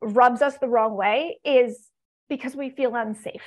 rubs 0.00 0.42
us 0.42 0.58
the 0.58 0.68
wrong 0.68 0.96
way 0.96 1.38
is 1.44 1.88
because 2.28 2.54
we 2.54 2.70
feel 2.70 2.94
unsafe. 2.94 3.42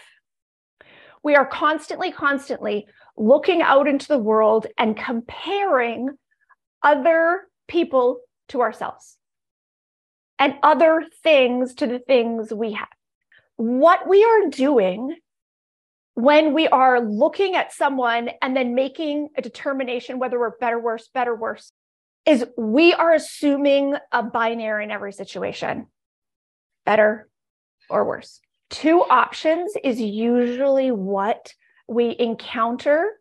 We 1.23 1.35
are 1.35 1.45
constantly, 1.45 2.11
constantly 2.11 2.87
looking 3.17 3.61
out 3.61 3.87
into 3.87 4.07
the 4.07 4.17
world 4.17 4.67
and 4.77 4.95
comparing 4.95 6.09
other 6.81 7.47
people 7.67 8.21
to 8.49 8.61
ourselves 8.61 9.17
and 10.37 10.55
other 10.63 11.03
things 11.23 11.75
to 11.75 11.87
the 11.87 11.99
things 11.99 12.53
we 12.53 12.73
have. 12.73 12.87
What 13.57 14.07
we 14.07 14.23
are 14.23 14.49
doing 14.49 15.15
when 16.13 16.53
we 16.53 16.67
are 16.67 17.01
looking 17.01 17.55
at 17.55 17.73
someone 17.73 18.29
and 18.41 18.55
then 18.55 18.75
making 18.75 19.29
a 19.37 19.41
determination 19.41 20.19
whether 20.19 20.39
we're 20.39 20.57
better, 20.57 20.79
worse, 20.79 21.09
better, 21.13 21.35
worse, 21.35 21.71
is 22.25 22.45
we 22.57 22.93
are 22.93 23.13
assuming 23.13 23.95
a 24.11 24.23
binary 24.23 24.83
in 24.83 24.91
every 24.91 25.13
situation 25.13 25.87
better 26.85 27.29
or 27.89 28.05
worse. 28.05 28.39
Two 28.69 29.01
options 29.01 29.73
is 29.83 29.99
usually 29.99 30.91
what 30.91 31.53
we 31.87 32.15
encounter 32.19 33.19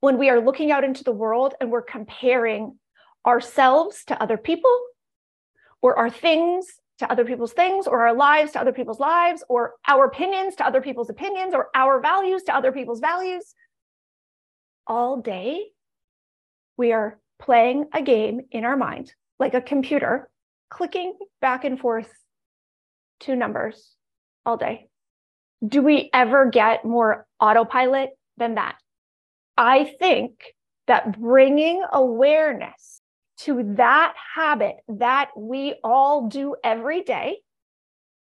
when 0.00 0.16
we 0.16 0.30
are 0.30 0.40
looking 0.40 0.70
out 0.70 0.82
into 0.82 1.04
the 1.04 1.12
world 1.12 1.54
and 1.60 1.70
we're 1.70 1.82
comparing 1.82 2.78
ourselves 3.26 4.02
to 4.06 4.20
other 4.22 4.38
people 4.38 4.74
or 5.82 5.98
our 5.98 6.08
things 6.08 6.66
to 6.98 7.10
other 7.10 7.24
people's 7.24 7.52
things 7.52 7.86
or 7.86 8.06
our 8.06 8.14
lives 8.14 8.52
to 8.52 8.60
other 8.60 8.72
people's 8.72 9.00
lives 9.00 9.44
or 9.48 9.74
our 9.86 10.06
opinions 10.06 10.54
to 10.56 10.66
other 10.66 10.80
people's 10.80 11.10
opinions 11.10 11.54
or 11.54 11.68
our 11.74 12.00
values 12.00 12.42
to 12.44 12.54
other 12.54 12.72
people's 12.72 13.00
values. 13.00 13.54
All 14.86 15.20
day 15.20 15.66
we 16.78 16.92
are 16.92 17.18
playing 17.38 17.86
a 17.92 18.02
game 18.02 18.40
in 18.50 18.64
our 18.64 18.76
mind 18.76 19.12
like 19.38 19.52
a 19.52 19.60
computer 19.60 20.30
clicking 20.70 21.14
back 21.40 21.64
and 21.64 21.78
forth 21.78 22.10
two 23.18 23.36
numbers 23.36 23.96
all 24.46 24.56
day 24.56 24.88
do 25.66 25.82
we 25.82 26.08
ever 26.12 26.46
get 26.46 26.84
more 26.84 27.26
autopilot 27.40 28.10
than 28.36 28.54
that 28.54 28.76
I 29.56 29.94
think 29.98 30.54
that 30.86 31.20
bringing 31.20 31.84
awareness 31.92 33.00
to 33.40 33.74
that 33.76 34.14
habit 34.34 34.76
that 34.88 35.30
we 35.36 35.74
all 35.84 36.28
do 36.28 36.56
every 36.64 37.02
day, 37.02 37.38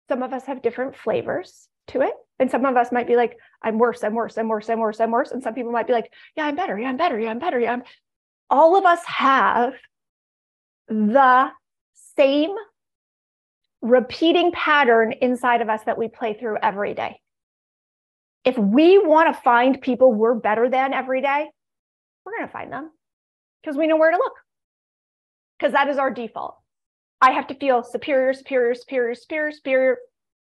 some 0.09 0.23
of 0.23 0.33
us 0.33 0.45
have 0.47 0.63
different 0.63 0.97
flavors 0.97 1.69
to 1.89 2.03
it. 2.03 2.13
And 2.39 2.51
some 2.51 2.65
of 2.65 2.77
us 2.77 2.91
might 2.91 3.07
be 3.07 3.17
like, 3.17 3.37
I'm 3.63 3.79
worse, 3.79 4.03
I'm 4.03 4.15
worse, 4.15 4.39
I'm 4.39 4.49
worse, 4.49 4.69
I'm 4.69 4.79
worse, 4.79 4.99
I'm 4.99 5.11
worse. 5.11 5.31
And 5.31 5.43
some 5.43 5.55
people 5.55 5.73
might 5.73 5.87
be 5.87 5.93
like, 5.93 6.13
yeah, 6.37 6.47
I'm 6.47 6.57
better, 6.57 6.79
yeah, 6.79 6.89
I'm 6.89 6.97
better, 6.97 7.21
yeah, 7.21 7.31
I'm 7.31 7.39
better, 7.39 7.61
yeah. 7.61 7.75
I'm... 7.75 7.83
All 8.49 8.77
of 8.77 8.85
us 8.85 9.01
have 9.05 9.75
the 10.89 11.51
same 12.17 12.55
repeating 13.83 14.53
pattern 14.53 15.13
inside 15.21 15.63
of 15.63 15.69
us 15.69 15.83
that 15.85 15.99
we 15.99 16.09
play 16.09 16.35
through 16.35 16.59
every 16.63 16.95
day 16.95 17.21
if 18.45 18.57
we 18.57 18.99
want 18.99 19.35
to 19.35 19.43
find 19.43 19.81
people 19.81 20.13
we're 20.13 20.35
better 20.35 20.69
than 20.69 20.95
every 20.95 21.21
day, 21.21 21.49
we're 22.25 22.37
going 22.37 22.47
to 22.47 22.53
find 22.53 22.73
them 22.73 22.91
because 23.63 23.77
we 23.77 23.87
know 23.87 23.97
where 23.97 24.11
to 24.11 24.17
look. 24.17 24.33
Because 25.59 25.73
that 25.73 25.89
is 25.89 25.99
our 25.99 26.11
default. 26.11 26.57
I 27.21 27.33
have 27.33 27.47
to 27.49 27.55
feel 27.55 27.83
superior, 27.83 28.33
superior, 28.33 28.75
superior, 28.75 29.15
superior, 29.15 29.53
superior. 29.53 29.97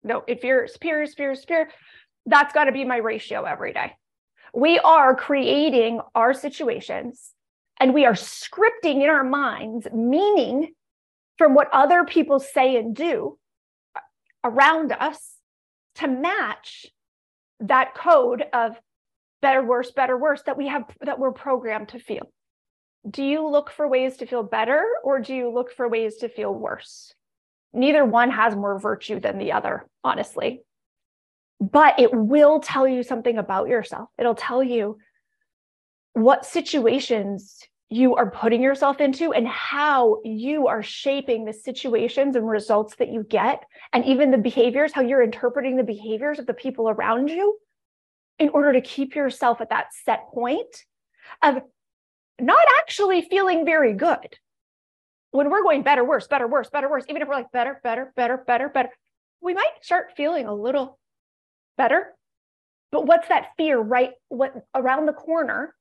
No, 0.05 0.23
inferior, 0.27 0.69
superior, 0.69 1.07
superior, 1.07 1.35
superior. 1.35 1.69
That's 2.27 2.55
got 2.55 2.65
to 2.65 2.73
be 2.73 2.85
my 2.85 2.99
ratio 2.99 3.45
every 3.45 3.73
day. 3.73 3.93
We 4.55 4.79
are 4.79 5.15
creating 5.15 6.01
our 6.15 6.33
situations 6.33 7.33
and 7.81 7.93
we 7.93 8.05
are 8.05 8.15
scripting 8.15 9.03
in 9.03 9.09
our 9.09 9.25
minds 9.25 9.89
meaning 9.93 10.73
from 11.41 11.55
what 11.55 11.71
other 11.73 12.05
people 12.05 12.39
say 12.39 12.77
and 12.77 12.95
do 12.95 13.39
around 14.45 14.93
us 14.93 15.37
to 15.95 16.07
match 16.07 16.85
that 17.61 17.95
code 17.95 18.45
of 18.53 18.79
better, 19.41 19.65
worse, 19.65 19.91
better, 19.91 20.19
worse 20.19 20.43
that 20.43 20.59
we 20.59 20.67
have 20.69 20.85
that 21.01 21.19
we're 21.19 21.33
programmed 21.33 21.89
to 21.89 21.99
feel. 21.99 22.31
Do 23.09 23.25
you 23.25 23.49
look 23.49 23.71
for 23.71 23.89
ways 23.89 24.19
to 24.19 24.27
feel 24.27 24.43
better 24.43 24.85
or 25.03 25.19
do 25.21 25.35
you 25.35 25.51
look 25.51 25.73
for 25.73 25.89
ways 25.89 26.17
to 26.19 26.29
feel 26.29 26.55
worse? 26.55 27.15
Neither 27.73 28.05
one 28.05 28.31
has 28.33 28.55
more 28.55 28.79
virtue 28.79 29.19
than 29.19 29.39
the 29.39 29.53
other, 29.53 29.87
honestly. 30.05 30.61
But 31.59 31.99
it 31.99 32.13
will 32.13 32.61
tell 32.61 32.87
you 32.87 33.03
something 33.03 33.39
about 33.39 33.69
yourself. 33.69 34.11
It'll 34.19 34.35
tell 34.35 34.63
you 34.63 34.99
what 36.13 36.45
situations 36.45 37.63
you 37.91 38.15
are 38.15 38.31
putting 38.31 38.63
yourself 38.63 39.01
into 39.01 39.33
and 39.33 39.47
how 39.49 40.21
you 40.25 40.69
are 40.69 40.83
shaping 40.83 41.45
the 41.45 41.53
situations 41.53 42.37
and 42.37 42.49
results 42.49 42.95
that 42.97 43.09
you 43.09 43.25
get, 43.25 43.65
and 43.93 44.05
even 44.05 44.31
the 44.31 44.39
behaviors, 44.39 44.93
how 44.93 45.03
you're 45.03 45.23
interpreting 45.23 45.77
the 45.77 45.83
behaviors 45.83 46.39
of 46.39 46.47
the 46.47 46.55
people 46.55 46.89
around 46.89 47.29
you 47.29 47.59
in 48.39 48.49
order 48.51 48.73
to 48.73 48.81
keep 48.81 49.17
yourself 49.17 49.61
at 49.61 49.71
that 49.71 49.89
set 50.05 50.29
point 50.33 50.85
of 51.43 51.59
not 52.41 52.65
actually 52.79 53.23
feeling 53.23 53.65
very 53.65 53.93
good. 53.93 54.39
When 55.33 55.51
we're 55.51 55.63
going 55.63 55.83
better, 55.83 56.05
worse, 56.05 56.29
better, 56.29 56.47
worse, 56.47 56.71
better, 56.71 56.89
worse, 56.89 57.05
even 57.09 57.23
if 57.23 57.29
we're 57.29 57.35
like 57.35 57.53
better, 57.53 57.81
better, 57.83 58.13
better, 58.15 58.37
better, 58.47 58.69
better, 58.69 58.91
we 59.41 59.53
might 59.53 59.73
start 59.83 60.13
feeling 60.17 60.47
a 60.47 60.55
little 60.55 60.99
better. 61.77 62.15
But 62.93 63.07
what's 63.07 63.29
that 63.29 63.49
fear 63.57 63.79
right 63.79 64.13
what 64.29 64.55
around 64.75 65.07
the 65.07 65.13
corner 65.13 65.75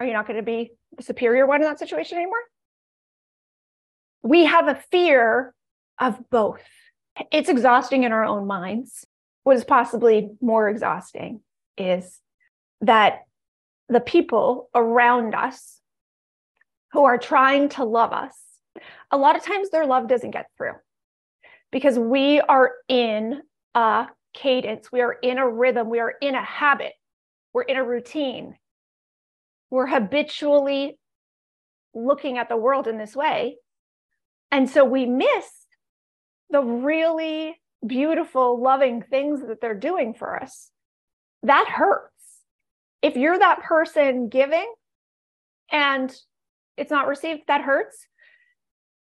are 0.00 0.06
you 0.06 0.14
not 0.14 0.26
going 0.26 0.38
to 0.38 0.42
be 0.42 0.72
the 0.96 1.02
superior 1.02 1.46
one 1.46 1.60
in 1.60 1.68
that 1.68 1.78
situation 1.78 2.16
anymore? 2.16 2.40
We 4.22 4.46
have 4.46 4.66
a 4.66 4.82
fear 4.90 5.54
of 5.98 6.18
both. 6.30 6.62
It's 7.30 7.50
exhausting 7.50 8.04
in 8.04 8.12
our 8.12 8.24
own 8.24 8.46
minds. 8.46 9.06
What 9.44 9.56
is 9.56 9.64
possibly 9.64 10.30
more 10.40 10.68
exhausting 10.68 11.40
is 11.76 12.18
that 12.80 13.20
the 13.88 14.00
people 14.00 14.70
around 14.74 15.34
us 15.34 15.80
who 16.92 17.04
are 17.04 17.18
trying 17.18 17.68
to 17.70 17.84
love 17.84 18.12
us, 18.12 18.34
a 19.10 19.18
lot 19.18 19.36
of 19.36 19.44
times 19.44 19.68
their 19.68 19.86
love 19.86 20.08
doesn't 20.08 20.30
get 20.30 20.46
through 20.56 20.74
because 21.70 21.98
we 21.98 22.40
are 22.40 22.72
in 22.88 23.42
a 23.74 24.06
cadence, 24.32 24.90
we 24.90 25.02
are 25.02 25.12
in 25.12 25.38
a 25.38 25.48
rhythm, 25.48 25.90
we 25.90 26.00
are 26.00 26.14
in 26.22 26.34
a 26.34 26.42
habit, 26.42 26.92
we're 27.52 27.62
in 27.62 27.76
a 27.76 27.84
routine 27.84 28.54
we're 29.70 29.86
habitually 29.86 30.98
looking 31.94 32.38
at 32.38 32.48
the 32.48 32.56
world 32.56 32.86
in 32.86 32.98
this 32.98 33.14
way. 33.16 33.56
And 34.50 34.68
so 34.68 34.84
we 34.84 35.06
miss 35.06 35.46
the 36.50 36.60
really 36.60 37.56
beautiful, 37.86 38.60
loving 38.60 39.02
things 39.02 39.40
that 39.46 39.60
they're 39.60 39.74
doing 39.74 40.12
for 40.14 40.40
us. 40.42 40.70
That 41.44 41.66
hurts. 41.68 42.10
If 43.00 43.16
you're 43.16 43.38
that 43.38 43.62
person 43.62 44.28
giving 44.28 44.70
and 45.70 46.14
it's 46.76 46.90
not 46.90 47.06
received, 47.06 47.42
that 47.46 47.62
hurts. 47.62 47.96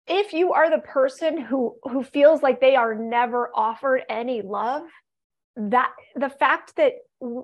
If 0.08 0.34
you 0.34 0.54
are 0.54 0.70
the 0.70 0.82
person 0.82 1.40
who 1.40 1.76
who 1.84 2.04
feels 2.04 2.42
like 2.42 2.60
they 2.60 2.76
are 2.76 2.96
never 2.96 3.50
offered 3.56 4.02
any 4.10 4.42
love, 4.42 4.84
that 5.56 5.92
the 6.16 6.30
fact 6.30 6.76
that 6.78 6.94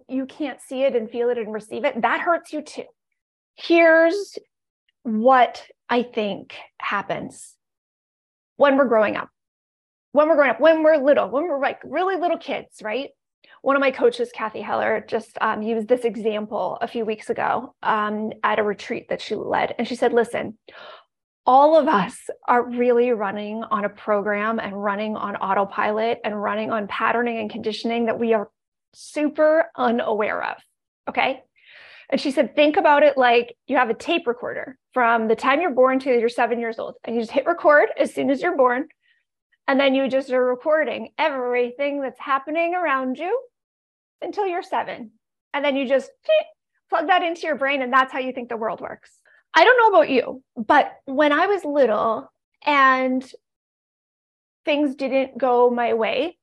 you 0.09 0.25
can't 0.25 0.59
see 0.61 0.83
it 0.83 0.95
and 0.95 1.09
feel 1.09 1.29
it 1.29 1.37
and 1.37 1.53
receive 1.53 1.85
it, 1.85 2.01
that 2.01 2.19
hurts 2.19 2.51
you 2.51 2.61
too 2.61 2.83
here's 3.59 4.37
what 5.03 5.63
I 5.89 6.03
think 6.03 6.55
happens 6.79 7.55
when 8.57 8.77
we're 8.77 8.87
growing 8.87 9.15
up. 9.15 9.29
When 10.11 10.27
we're 10.27 10.35
growing 10.35 10.51
up, 10.51 10.59
when 10.59 10.83
we're 10.83 10.97
little, 10.97 11.29
when 11.29 11.43
we're 11.43 11.61
like 11.61 11.79
really 11.83 12.15
little 12.15 12.37
kids, 12.37 12.81
right? 12.81 13.09
one 13.61 13.75
of 13.75 13.81
my 13.81 13.91
coaches, 13.91 14.31
Kathy 14.33 14.61
Heller, 14.61 15.03
just 15.07 15.37
um, 15.41 15.61
used 15.61 15.87
this 15.87 16.05
example 16.05 16.77
a 16.81 16.87
few 16.87 17.05
weeks 17.05 17.29
ago 17.29 17.75
um, 17.83 18.31
at 18.43 18.59
a 18.59 18.63
retreat 18.63 19.09
that 19.09 19.21
she 19.21 19.35
led. 19.35 19.75
And 19.77 19.87
she 19.87 19.95
said, 19.95 20.13
listen, 20.13 20.57
all 21.45 21.77
of 21.77 21.87
us 21.87 22.29
are 22.47 22.69
really 22.69 23.11
running 23.11 23.63
on 23.63 23.85
a 23.85 23.89
program 23.89 24.59
and 24.59 24.81
running 24.81 25.15
on 25.15 25.35
autopilot 25.35 26.19
and 26.23 26.41
running 26.41 26.71
on 26.71 26.87
patterning 26.87 27.39
and 27.39 27.49
conditioning 27.49 28.05
that 28.05 28.19
we 28.19 28.33
are 28.33 28.49
super 28.93 29.65
unaware 29.75 30.43
of. 30.43 30.57
Okay. 31.09 31.41
And 32.09 32.19
she 32.19 32.31
said, 32.31 32.55
think 32.55 32.75
about 32.75 33.03
it 33.03 33.17
like 33.17 33.55
you 33.67 33.77
have 33.77 33.89
a 33.89 33.93
tape 33.93 34.25
recorder 34.25 34.77
from 34.93 35.27
the 35.27 35.35
time 35.35 35.61
you're 35.61 35.69
born 35.69 35.99
to 35.99 36.19
you're 36.19 36.27
seven 36.27 36.59
years 36.59 36.79
old, 36.79 36.95
and 37.03 37.15
you 37.15 37.21
just 37.21 37.31
hit 37.31 37.45
record 37.45 37.89
as 37.99 38.13
soon 38.13 38.31
as 38.31 38.41
you're 38.41 38.57
born. 38.57 38.87
And 39.67 39.79
then 39.79 39.93
you 39.93 40.09
just 40.09 40.31
are 40.31 40.43
recording 40.43 41.09
everything 41.19 42.01
that's 42.01 42.19
happening 42.19 42.73
around 42.73 43.19
you 43.19 43.39
until 44.21 44.47
you're 44.47 44.63
seven. 44.63 45.11
And 45.53 45.63
then 45.63 45.75
you 45.75 45.87
just 45.87 46.09
plug 46.89 47.07
that 47.07 47.21
into 47.21 47.45
your 47.45 47.55
brain, 47.55 47.83
and 47.83 47.93
that's 47.93 48.11
how 48.11 48.17
you 48.17 48.33
think 48.33 48.49
the 48.49 48.57
world 48.57 48.81
works. 48.81 49.19
I 49.53 49.63
don't 49.63 49.77
know 49.77 49.97
about 49.97 50.09
you, 50.09 50.43
but 50.55 50.91
when 51.05 51.31
I 51.31 51.45
was 51.45 51.63
little 51.63 52.31
and 52.65 53.23
things 54.65 54.95
didn't 54.95 55.37
go 55.37 55.69
my 55.69 55.93
way, 55.93 56.37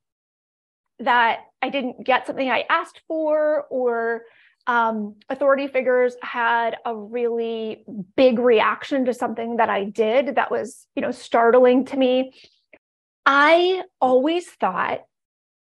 that 0.99 1.39
I 1.61 1.69
didn't 1.69 2.05
get 2.05 2.25
something 2.25 2.49
I 2.49 2.63
asked 2.69 3.01
for, 3.07 3.65
or 3.69 4.21
um, 4.67 5.15
authority 5.29 5.67
figures 5.67 6.15
had 6.21 6.75
a 6.85 6.95
really 6.95 7.85
big 8.17 8.37
reaction 8.37 9.05
to 9.05 9.13
something 9.13 9.57
that 9.57 9.69
I 9.69 9.85
did 9.85 10.35
that 10.35 10.51
was, 10.51 10.87
you 10.93 11.01
know, 11.01 11.11
startling 11.11 11.85
to 11.85 11.97
me. 11.97 12.33
I 13.25 13.83
always 14.01 14.45
thought 14.49 14.99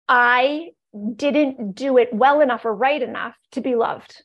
I 0.09 0.71
didn't 1.16 1.75
do 1.75 1.99
it 1.99 2.12
well 2.12 2.40
enough 2.40 2.64
or 2.64 2.75
right 2.75 3.02
enough 3.02 3.35
to 3.52 3.61
be 3.61 3.75
loved. 3.75 4.23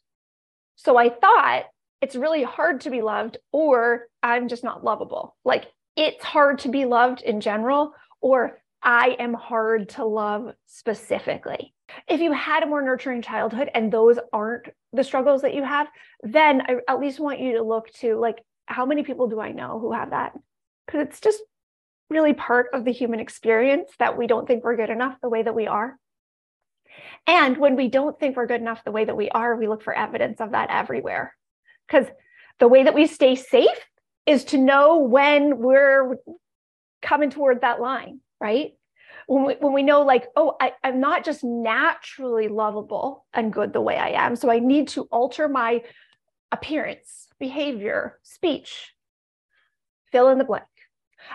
So 0.76 0.96
I 0.96 1.10
thought 1.10 1.64
it's 2.02 2.16
really 2.16 2.44
hard 2.44 2.82
to 2.82 2.92
be 2.92 3.02
loved, 3.02 3.38
or 3.52 4.08
I'm 4.22 4.48
just 4.48 4.64
not 4.64 4.84
lovable. 4.84 5.36
Like 5.44 5.66
it's 5.96 6.24
hard 6.24 6.60
to 6.60 6.70
be 6.70 6.86
loved 6.86 7.22
in 7.22 7.42
general, 7.42 7.94
or 8.22 8.60
I 8.84 9.16
am 9.18 9.34
hard 9.34 9.90
to 9.90 10.06
love 10.06 10.54
specifically. 10.68 11.74
If 12.08 12.20
you 12.20 12.32
had 12.32 12.64
a 12.64 12.68
more 12.68 12.82
nurturing 12.82 13.22
childhood 13.22 13.70
and 13.74 13.92
those 13.92 14.18
aren't 14.34 14.70
the 14.94 15.04
struggles 15.04 15.42
that 15.42 15.54
you 15.54 15.64
have, 15.64 15.88
then 16.22 16.62
I 16.62 16.78
at 16.88 17.00
least 17.00 17.20
want 17.20 17.40
you 17.40 17.54
to 17.54 17.64
look 17.64 17.92
to 17.96 18.16
like, 18.16 18.44
how 18.66 18.86
many 18.86 19.04
people 19.04 19.28
do 19.28 19.40
I 19.40 19.52
know 19.52 19.80
who 19.80 19.94
have 19.94 20.10
that? 20.10 20.34
Because 20.86 21.08
it's 21.08 21.22
just 21.22 21.42
really 22.10 22.34
part 22.34 22.68
of 22.74 22.86
the 22.86 22.92
human 22.92 23.20
experience 23.20 23.90
that 24.00 24.18
we 24.18 24.28
don't 24.28 24.48
think 24.48 24.64
we're 24.64 24.76
good 24.76 24.90
enough 24.90 25.18
the 25.22 25.30
way 25.30 25.44
that 25.44 25.56
we 25.56 25.68
are. 25.68 25.98
And 27.26 27.58
when 27.58 27.76
we 27.76 27.90
don't 27.90 28.18
think 28.20 28.36
we're 28.36 28.48
good 28.48 28.62
enough 28.62 28.84
the 28.84 28.92
way 28.92 29.06
that 29.06 29.18
we 29.18 29.30
are, 29.30 29.56
we 29.56 29.68
look 29.68 29.84
for 29.84 29.94
evidence 29.94 30.40
of 30.40 30.52
that 30.52 30.70
everywhere. 30.70 31.36
Because 31.88 32.08
the 32.60 32.68
way 32.68 32.84
that 32.84 32.96
we 32.96 33.08
stay 33.08 33.36
safe 33.36 33.86
is 34.26 34.46
to 34.46 34.58
know 34.58 34.98
when 35.00 35.58
we're 35.60 36.18
coming 37.02 37.30
toward 37.30 37.62
that 37.62 37.80
line, 37.80 38.20
right? 38.40 38.72
When 39.28 39.46
we, 39.46 39.54
when 39.60 39.74
we 39.74 39.84
know, 39.84 40.02
like, 40.02 40.28
oh, 40.36 40.56
I, 40.60 40.72
I'm 40.84 41.00
not 41.00 41.24
just 41.24 41.44
naturally 41.44 42.48
lovable 42.48 43.26
and 43.34 43.54
good 43.54 43.74
the 43.74 43.82
way 43.82 43.98
I 43.98 44.10
am. 44.26 44.36
So 44.36 44.50
I 44.50 44.60
need 44.60 44.88
to 44.90 45.04
alter 45.04 45.48
my 45.48 45.84
appearance, 46.52 47.28
behavior, 47.40 48.20
speech, 48.24 48.94
fill 50.12 50.30
in 50.30 50.38
the 50.38 50.46
blank. 50.46 50.64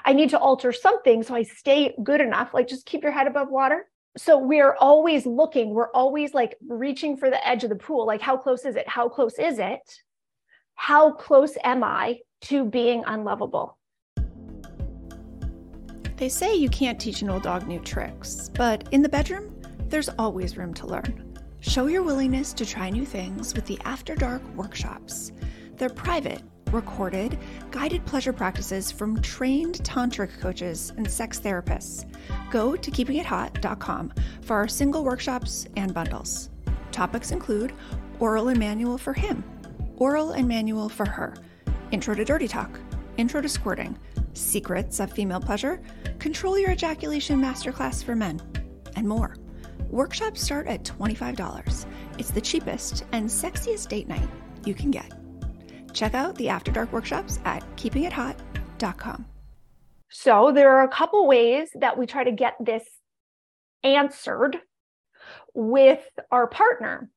I 0.04 0.14
need 0.14 0.30
to 0.30 0.38
alter 0.38 0.72
something 0.72 1.22
so 1.22 1.34
I 1.34 1.42
stay 1.42 1.94
good 2.02 2.22
enough. 2.22 2.54
Like, 2.54 2.66
just 2.66 2.86
keep 2.86 3.02
your 3.02 3.12
head 3.12 3.26
above 3.26 3.50
water. 3.50 3.86
So 4.16 4.38
we're 4.38 4.74
always 4.74 5.26
looking, 5.26 5.70
we're 5.70 5.90
always 5.92 6.34
like 6.34 6.56
reaching 6.66 7.16
for 7.16 7.30
the 7.30 7.46
edge 7.46 7.64
of 7.64 7.70
the 7.70 7.76
pool. 7.76 8.06
Like, 8.06 8.20
how 8.20 8.36
close 8.36 8.64
is 8.64 8.76
it? 8.76 8.88
How 8.88 9.08
close 9.08 9.38
is 9.38 9.58
it? 9.58 9.80
How 10.74 11.12
close 11.12 11.56
am 11.62 11.84
I 11.84 12.20
to 12.42 12.64
being 12.64 13.04
unlovable? 13.06 13.78
They 16.22 16.28
say 16.28 16.54
you 16.54 16.68
can't 16.68 17.00
teach 17.00 17.20
an 17.22 17.30
old 17.30 17.42
dog 17.42 17.66
new 17.66 17.80
tricks, 17.80 18.48
but 18.54 18.88
in 18.92 19.02
the 19.02 19.08
bedroom, 19.08 19.60
there's 19.88 20.08
always 20.20 20.56
room 20.56 20.72
to 20.74 20.86
learn. 20.86 21.36
Show 21.58 21.86
your 21.86 22.04
willingness 22.04 22.52
to 22.52 22.64
try 22.64 22.90
new 22.90 23.04
things 23.04 23.54
with 23.54 23.66
the 23.66 23.76
After 23.84 24.14
Dark 24.14 24.40
workshops. 24.54 25.32
They're 25.76 25.88
private 25.88 26.40
recorded, 26.70 27.40
guided 27.72 28.06
pleasure 28.06 28.32
practices 28.32 28.92
from 28.92 29.20
trained 29.20 29.80
tantric 29.82 30.38
coaches 30.38 30.92
and 30.96 31.10
sex 31.10 31.40
therapists. 31.40 32.08
Go 32.52 32.76
to 32.76 32.90
keepingithot.com 32.92 34.12
for 34.42 34.54
our 34.54 34.68
single 34.68 35.02
workshops 35.02 35.66
and 35.76 35.92
bundles. 35.92 36.50
Topics 36.92 37.32
include 37.32 37.72
oral 38.20 38.46
and 38.46 38.60
manual 38.60 38.96
for 38.96 39.12
him, 39.12 39.42
oral 39.96 40.30
and 40.30 40.46
manual 40.46 40.88
for 40.88 41.04
her, 41.04 41.34
intro 41.90 42.14
to 42.14 42.24
dirty 42.24 42.46
talk, 42.46 42.78
intro 43.16 43.40
to 43.40 43.48
squirting, 43.48 43.98
secrets 44.32 45.00
of 45.00 45.12
female 45.12 45.40
pleasure, 45.40 45.80
control 46.18 46.58
your 46.58 46.72
ejaculation 46.72 47.40
masterclass 47.40 48.04
for 48.04 48.14
men, 48.14 48.40
and 48.96 49.08
more. 49.08 49.36
Workshops 49.90 50.40
start 50.40 50.66
at 50.66 50.84
$25. 50.84 51.86
It's 52.18 52.30
the 52.30 52.40
cheapest 52.40 53.04
and 53.12 53.28
sexiest 53.28 53.88
date 53.88 54.08
night 54.08 54.28
you 54.64 54.74
can 54.74 54.90
get. 54.90 55.12
Check 55.92 56.14
out 56.14 56.34
the 56.36 56.48
After 56.48 56.72
Dark 56.72 56.92
workshops 56.92 57.38
at 57.44 57.62
keepingithot.com. 57.76 59.26
So, 60.10 60.52
there 60.52 60.70
are 60.76 60.84
a 60.84 60.88
couple 60.88 61.26
ways 61.26 61.70
that 61.74 61.96
we 61.98 62.06
try 62.06 62.24
to 62.24 62.32
get 62.32 62.54
this 62.60 62.84
answered 63.82 64.58
with 65.54 66.00
our 66.30 66.46
partner. 66.46 67.10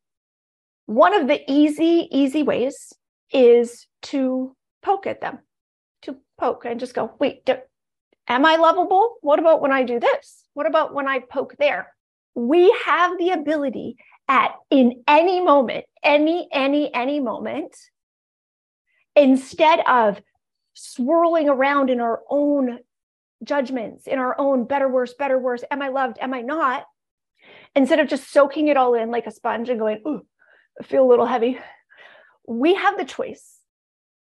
One 0.85 1.13
of 1.13 1.27
the 1.27 1.41
easy, 1.51 2.07
easy 2.11 2.43
ways 2.43 2.93
is 3.33 3.87
to 4.03 4.55
poke 4.81 5.07
at 5.07 5.19
them, 5.19 5.39
poke 6.37 6.65
and 6.65 6.79
just 6.79 6.93
go, 6.93 7.13
wait, 7.19 7.45
do, 7.45 7.55
am 8.27 8.45
I 8.45 8.55
lovable? 8.55 9.15
What 9.21 9.39
about 9.39 9.61
when 9.61 9.71
I 9.71 9.83
do 9.83 9.99
this? 9.99 10.43
What 10.53 10.67
about 10.67 10.93
when 10.93 11.07
I 11.07 11.19
poke 11.19 11.55
there? 11.57 11.93
We 12.33 12.75
have 12.85 13.17
the 13.17 13.31
ability 13.31 13.97
at 14.27 14.51
in 14.69 15.03
any 15.07 15.41
moment, 15.41 15.85
any, 16.03 16.47
any, 16.51 16.93
any 16.93 17.19
moment 17.19 17.75
instead 19.15 19.79
of 19.87 20.21
swirling 20.73 21.49
around 21.49 21.89
in 21.89 22.01
our 22.01 22.21
own 22.29 22.79
judgments, 23.43 24.07
in 24.07 24.19
our 24.19 24.35
own 24.39 24.65
better, 24.65 24.89
worse, 24.89 25.13
better, 25.13 25.39
worse, 25.39 25.63
am 25.71 25.81
I 25.81 25.89
loved, 25.89 26.17
am 26.19 26.33
I 26.33 26.41
not? 26.41 26.85
Instead 27.75 27.99
of 27.99 28.07
just 28.07 28.31
soaking 28.31 28.67
it 28.67 28.77
all 28.77 28.93
in 28.93 29.11
like 29.11 29.27
a 29.27 29.31
sponge 29.31 29.69
and 29.69 29.79
going, 29.79 30.01
ooh, 30.07 30.25
I 30.79 30.83
feel 30.83 31.05
a 31.05 31.09
little 31.09 31.25
heavy, 31.25 31.59
we 32.47 32.75
have 32.75 32.97
the 32.97 33.05
choice 33.05 33.54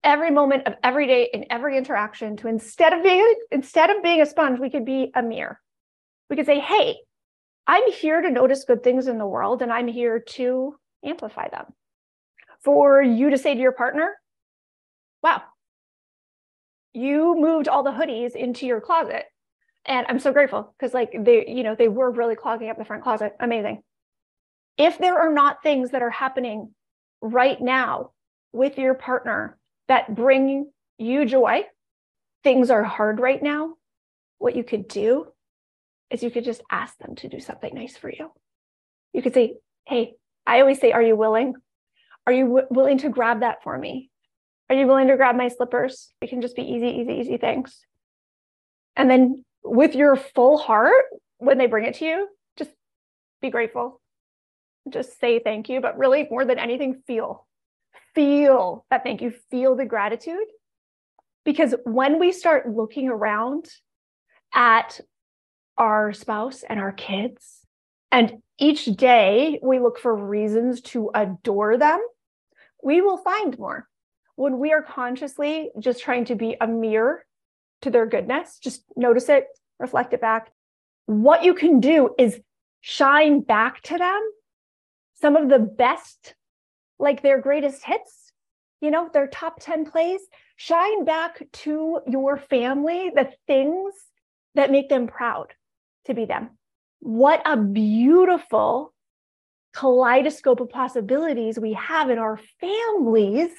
every 0.04 0.30
moment 0.30 0.66
of 0.66 0.74
every 0.82 1.06
day 1.06 1.28
in 1.32 1.46
every 1.50 1.76
interaction 1.76 2.36
to 2.38 2.48
instead 2.48 2.92
of 2.92 3.02
being 3.02 3.34
instead 3.50 3.90
of 3.90 4.02
being 4.02 4.20
a 4.20 4.26
sponge, 4.26 4.58
we 4.58 4.70
could 4.70 4.84
be 4.84 5.10
a 5.14 5.22
mirror. 5.22 5.60
We 6.28 6.36
could 6.36 6.46
say, 6.46 6.60
hey, 6.60 6.96
I'm 7.66 7.90
here 7.92 8.20
to 8.20 8.30
notice 8.30 8.64
good 8.64 8.82
things 8.82 9.06
in 9.06 9.18
the 9.18 9.26
world 9.26 9.62
and 9.62 9.72
I'm 9.72 9.88
here 9.88 10.18
to 10.20 10.74
amplify 11.04 11.48
them. 11.48 11.66
For 12.64 13.02
you 13.02 13.30
to 13.30 13.38
say 13.38 13.54
to 13.54 13.60
your 13.60 13.72
partner, 13.72 14.14
wow, 15.22 15.42
you 16.92 17.36
moved 17.38 17.68
all 17.68 17.82
the 17.82 17.90
hoodies 17.90 18.34
into 18.34 18.66
your 18.66 18.80
closet. 18.80 19.24
And 19.84 20.06
I'm 20.08 20.20
so 20.20 20.32
grateful 20.32 20.74
because 20.78 20.94
like 20.94 21.12
they, 21.18 21.46
you 21.48 21.64
know, 21.64 21.74
they 21.74 21.88
were 21.88 22.10
really 22.10 22.36
clogging 22.36 22.70
up 22.70 22.78
the 22.78 22.84
front 22.84 23.02
closet. 23.02 23.34
Amazing. 23.40 23.82
If 24.78 24.98
there 24.98 25.18
are 25.18 25.32
not 25.32 25.62
things 25.62 25.90
that 25.90 26.02
are 26.02 26.10
happening 26.10 26.72
right 27.20 27.60
now 27.60 28.12
with 28.52 28.78
your 28.78 28.94
partner 28.94 29.58
that 29.92 30.14
bring 30.14 30.70
you 30.96 31.26
joy, 31.26 31.64
things 32.42 32.70
are 32.70 32.82
hard 32.82 33.20
right 33.20 33.42
now, 33.42 33.74
what 34.38 34.56
you 34.56 34.64
could 34.64 34.88
do 34.88 35.26
is 36.08 36.22
you 36.22 36.30
could 36.30 36.46
just 36.46 36.62
ask 36.70 36.96
them 36.96 37.14
to 37.16 37.28
do 37.28 37.40
something 37.40 37.74
nice 37.74 37.94
for 37.94 38.08
you. 38.08 38.32
You 39.12 39.20
could 39.20 39.34
say, 39.34 39.58
Hey, 39.86 40.14
I 40.46 40.60
always 40.60 40.80
say, 40.80 40.92
Are 40.92 41.02
you 41.02 41.14
willing? 41.14 41.54
Are 42.26 42.32
you 42.32 42.44
w- 42.44 42.66
willing 42.70 42.98
to 42.98 43.10
grab 43.10 43.40
that 43.40 43.62
for 43.62 43.76
me? 43.76 44.08
Are 44.70 44.76
you 44.76 44.86
willing 44.86 45.08
to 45.08 45.16
grab 45.16 45.36
my 45.36 45.48
slippers? 45.48 46.08
It 46.22 46.30
can 46.30 46.40
just 46.40 46.56
be 46.56 46.62
easy, 46.62 46.88
easy, 46.88 47.12
easy 47.12 47.36
things. 47.36 47.84
And 48.96 49.10
then 49.10 49.44
with 49.62 49.94
your 49.94 50.16
full 50.16 50.56
heart, 50.56 51.04
when 51.36 51.58
they 51.58 51.66
bring 51.66 51.84
it 51.84 51.96
to 51.96 52.06
you, 52.06 52.28
just 52.56 52.70
be 53.42 53.50
grateful. 53.50 54.00
Just 54.88 55.20
say 55.20 55.38
thank 55.38 55.68
you, 55.68 55.82
but 55.82 55.98
really 55.98 56.26
more 56.30 56.46
than 56.46 56.58
anything, 56.58 57.02
feel. 57.06 57.46
Feel 58.14 58.84
that 58.90 59.04
thank 59.04 59.22
you. 59.22 59.32
Feel 59.50 59.76
the 59.76 59.84
gratitude. 59.84 60.46
Because 61.44 61.74
when 61.84 62.18
we 62.18 62.32
start 62.32 62.68
looking 62.68 63.08
around 63.08 63.68
at 64.54 65.00
our 65.78 66.12
spouse 66.12 66.62
and 66.62 66.78
our 66.78 66.92
kids, 66.92 67.60
and 68.10 68.38
each 68.58 68.84
day 68.84 69.58
we 69.62 69.78
look 69.78 69.98
for 69.98 70.14
reasons 70.14 70.80
to 70.82 71.10
adore 71.14 71.78
them, 71.78 72.00
we 72.82 73.00
will 73.00 73.16
find 73.16 73.58
more 73.58 73.88
when 74.36 74.58
we 74.58 74.72
are 74.72 74.82
consciously 74.82 75.70
just 75.78 76.02
trying 76.02 76.24
to 76.26 76.34
be 76.34 76.56
a 76.60 76.66
mirror 76.66 77.24
to 77.82 77.90
their 77.90 78.06
goodness, 78.06 78.58
just 78.58 78.84
notice 78.96 79.28
it, 79.28 79.46
reflect 79.78 80.12
it 80.12 80.20
back. 80.20 80.52
What 81.06 81.44
you 81.44 81.54
can 81.54 81.80
do 81.80 82.14
is 82.18 82.40
shine 82.80 83.40
back 83.40 83.82
to 83.82 83.98
them 83.98 84.20
some 85.14 85.36
of 85.36 85.48
the 85.48 85.58
best, 85.58 86.34
like 86.98 87.22
their 87.22 87.40
greatest 87.40 87.84
hits, 87.84 88.32
you 88.80 88.90
know, 88.90 89.08
their 89.12 89.26
top 89.28 89.60
10 89.60 89.86
plays, 89.86 90.20
shine 90.56 91.04
back 91.04 91.42
to 91.52 92.00
your 92.06 92.36
family 92.36 93.10
the 93.14 93.30
things 93.46 93.94
that 94.54 94.70
make 94.70 94.88
them 94.88 95.06
proud 95.06 95.54
to 96.06 96.14
be 96.14 96.24
them. 96.24 96.50
What 97.00 97.42
a 97.44 97.56
beautiful 97.56 98.92
kaleidoscope 99.74 100.60
of 100.60 100.68
possibilities 100.68 101.58
we 101.58 101.72
have 101.72 102.10
in 102.10 102.18
our 102.18 102.38
families 102.60 103.50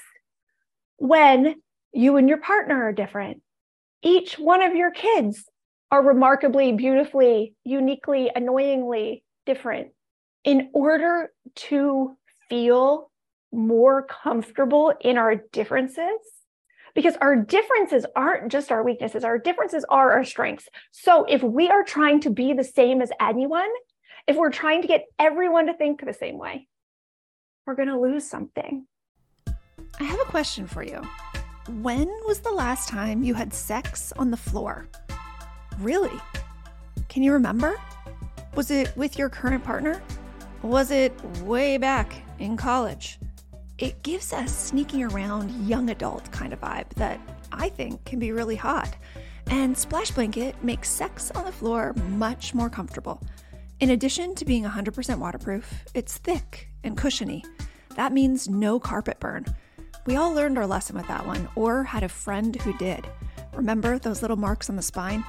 when 0.98 1.56
you 1.92 2.18
and 2.18 2.30
your 2.30 2.38
partner 2.38 2.84
are 2.84 2.94
different. 2.94 3.42
Each 4.02 4.38
one 4.38 4.62
of 4.62 4.76
your 4.76 4.92
kids 4.92 5.46
are 5.92 6.04
remarkably, 6.04 6.72
beautifully, 6.74 7.56
uniquely, 7.64 8.32
annoyingly 8.36 9.24
different. 9.46 9.90
In 10.44 10.70
order 10.74 11.32
to 11.56 12.18
feel 12.50 13.12
more 13.54 14.04
comfortable 14.04 14.94
in 15.02 15.18
our 15.18 15.36
differences, 15.36 16.20
because 16.96 17.16
our 17.22 17.36
differences 17.36 18.06
aren't 18.16 18.52
just 18.52 18.72
our 18.72 18.84
weaknesses, 18.84 19.24
our 19.24 19.38
differences 19.38 19.86
are 19.90 20.12
our 20.12 20.24
strengths. 20.24 20.68
So 20.92 21.24
if 21.26 21.44
we 21.44 21.70
are 21.70 21.84
trying 21.84 22.20
to 22.22 22.30
be 22.30 22.54
the 22.54 22.64
same 22.64 23.02
as 23.02 23.12
anyone, 23.22 23.70
if 24.28 24.36
we're 24.36 24.52
trying 24.52 24.82
to 24.82 24.88
get 24.88 25.06
everyone 25.20 25.68
to 25.68 25.74
think 25.74 26.06
the 26.06 26.14
same 26.14 26.38
way, 26.38 26.68
we're 27.66 27.76
going 27.76 27.90
to 27.90 28.00
lose 28.00 28.30
something. 28.30 28.88
I 30.00 30.04
have 30.04 30.20
a 30.20 30.26
question 30.26 30.68
for 30.68 30.84
you. 30.84 31.02
When 31.82 32.08
was 32.28 32.40
the 32.40 32.52
last 32.52 32.90
time 32.90 33.24
you 33.24 33.34
had 33.34 33.54
sex 33.54 34.12
on 34.18 34.32
the 34.32 34.38
floor? 34.38 34.88
Really? 35.80 36.20
Can 37.10 37.24
you 37.24 37.32
remember? 37.34 37.80
Was 38.56 38.70
it 38.70 38.96
with 38.98 39.18
your 39.18 39.30
current 39.30 39.64
partner? 39.64 40.02
Was 40.62 40.92
it 40.92 41.14
way 41.42 41.78
back 41.78 42.14
in 42.40 42.58
college? 42.58 43.18
It 43.84 44.02
gives 44.02 44.32
a 44.32 44.48
sneaking 44.48 45.04
around 45.04 45.68
young 45.68 45.90
adult 45.90 46.32
kind 46.32 46.54
of 46.54 46.62
vibe 46.62 46.88
that 46.96 47.20
I 47.52 47.68
think 47.68 48.06
can 48.06 48.18
be 48.18 48.32
really 48.32 48.56
hot. 48.56 48.96
And 49.48 49.78
Splash 49.78 50.10
Blanket 50.12 50.56
makes 50.64 50.90
sex 50.90 51.32
on 51.32 51.44
the 51.44 51.52
floor 51.52 51.92
much 52.12 52.54
more 52.54 52.70
comfortable. 52.70 53.22
In 53.82 53.90
addition 53.90 54.36
to 54.36 54.46
being 54.46 54.64
100% 54.64 55.20
waterproof, 55.20 55.84
it's 55.94 56.18
thick 56.18 56.70
and 56.86 56.96
cushiony. 56.96 57.44
That 57.98 58.14
means 58.14 58.48
no 58.48 58.80
carpet 58.80 59.20
burn. 59.20 59.46
We 60.06 60.16
all 60.16 60.32
learned 60.32 60.58
our 60.58 60.66
lesson 60.66 60.96
with 60.96 61.08
that 61.10 61.28
one, 61.28 61.50
or 61.58 61.84
had 61.84 62.04
a 62.04 62.10
friend 62.10 62.56
who 62.62 62.72
did. 62.78 63.06
Remember 63.54 64.00
those 64.00 64.22
little 64.22 64.38
marks 64.38 64.70
on 64.70 64.78
the 64.78 64.82
spine? 64.82 65.26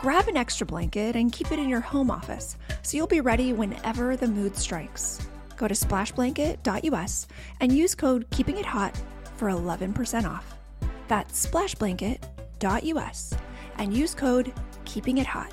Grab 0.00 0.26
an 0.26 0.38
extra 0.38 0.66
blanket 0.66 1.16
and 1.16 1.30
keep 1.30 1.52
it 1.52 1.58
in 1.58 1.68
your 1.68 1.80
home 1.80 2.10
office 2.10 2.56
so 2.80 2.96
you'll 2.96 3.06
be 3.06 3.20
ready 3.20 3.52
whenever 3.52 4.16
the 4.16 4.26
mood 4.26 4.56
strikes. 4.56 5.20
Go 5.58 5.66
to 5.66 5.74
splashblanket.us 5.74 7.26
and 7.60 7.72
use 7.72 7.96
code 7.96 8.30
KEEPINGITHOT 8.30 8.94
for 9.36 9.48
11% 9.48 10.24
off. 10.24 10.54
That's 11.08 11.46
splashblanket.us 11.46 13.34
and 13.78 13.92
use 13.92 14.14
code 14.14 14.52
KEEPINGITHOT. 14.84 15.52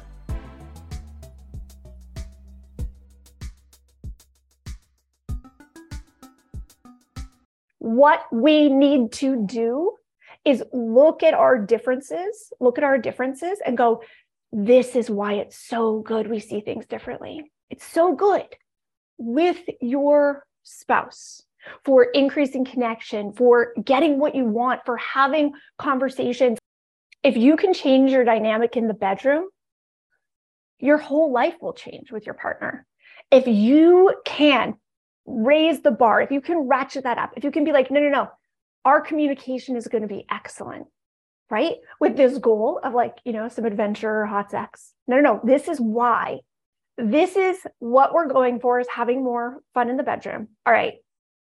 What 7.80 8.22
we 8.32 8.70
need 8.70 9.12
to 9.14 9.44
do 9.48 9.94
is 10.44 10.64
look 10.72 11.24
at 11.24 11.34
our 11.34 11.58
differences, 11.58 12.54
look 12.60 12.78
at 12.78 12.84
our 12.84 13.00
differences 13.00 13.60
and 13.66 13.76
go, 13.76 14.04
this 14.52 14.96
is 14.96 15.10
why 15.10 15.34
it's 15.34 15.58
so 15.58 16.02
good 16.02 16.30
we 16.30 16.40
see 16.40 16.62
things 16.62 16.86
differently. 16.86 17.52
It's 17.72 17.84
so 17.84 18.14
good 18.14 18.46
with 19.18 19.60
your 19.82 20.46
spouse 20.64 21.42
for 21.84 22.04
increasing 22.04 22.66
connection, 22.66 23.34
for 23.34 23.74
getting 23.84 24.20
what 24.20 24.36
you 24.36 24.46
want, 24.46 24.82
for 24.86 24.98
having 24.98 25.54
conversations. 25.78 26.60
If 27.24 27.38
you 27.38 27.58
can 27.58 27.74
change 27.74 28.12
your 28.12 28.24
dynamic 28.24 28.78
in 28.78 28.88
the 28.88 28.94
bedroom, 28.94 29.48
your 30.80 30.98
whole 30.98 31.32
life 31.32 31.56
will 31.62 31.74
change 31.74 32.12
with 32.12 32.26
your 32.26 32.36
partner. 32.36 32.86
If 33.32 33.48
you 33.48 34.14
can 34.26 34.76
raise 35.26 35.82
the 35.82 35.92
bar, 35.92 36.22
if 36.22 36.30
you 36.30 36.42
can 36.42 36.60
ratchet 36.60 37.04
that 37.06 37.18
up, 37.18 37.34
if 37.36 37.44
you 37.44 37.52
can 37.52 37.64
be 37.64 37.72
like, 37.72 37.90
no, 37.90 38.00
no, 38.00 38.10
no, 38.10 38.28
our 38.84 39.02
communication 39.02 39.76
is 39.76 39.88
going 39.88 40.04
to 40.04 40.08
be 40.08 40.26
excellent 40.30 40.86
right? 41.50 41.76
With 42.00 42.18
this 42.18 42.38
goal 42.38 42.80
of 42.84 42.94
like, 42.94 43.18
you 43.24 43.34
know, 43.34 43.50
some 43.50 43.66
adventure 43.66 44.22
or 44.22 44.26
hot 44.26 44.52
sex. 44.52 44.94
No, 45.08 45.18
no, 45.18 45.22
no. 45.22 45.42
This 45.44 45.68
is 45.68 45.80
why. 45.80 46.40
This 46.98 47.36
is 47.36 47.58
what 47.80 48.14
we're 48.14 48.28
going 48.28 48.60
for 48.60 48.80
is 48.80 48.88
having 48.88 49.24
more 49.24 49.62
fun 49.74 49.90
in 49.90 49.98
the 49.98 50.04
bedroom. 50.04 50.48
All 50.66 50.74
right, 50.74 50.96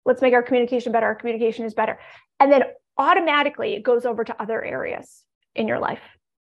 let's 0.05 0.21
make 0.21 0.33
our 0.33 0.43
communication 0.43 0.91
better. 0.91 1.07
Our 1.07 1.15
communication 1.15 1.65
is 1.65 1.73
better. 1.73 1.99
And 2.39 2.51
then 2.51 2.63
automatically 2.97 3.73
it 3.73 3.83
goes 3.83 4.05
over 4.05 4.23
to 4.23 4.41
other 4.41 4.63
areas 4.63 5.23
in 5.55 5.67
your 5.67 5.79
life. 5.79 6.01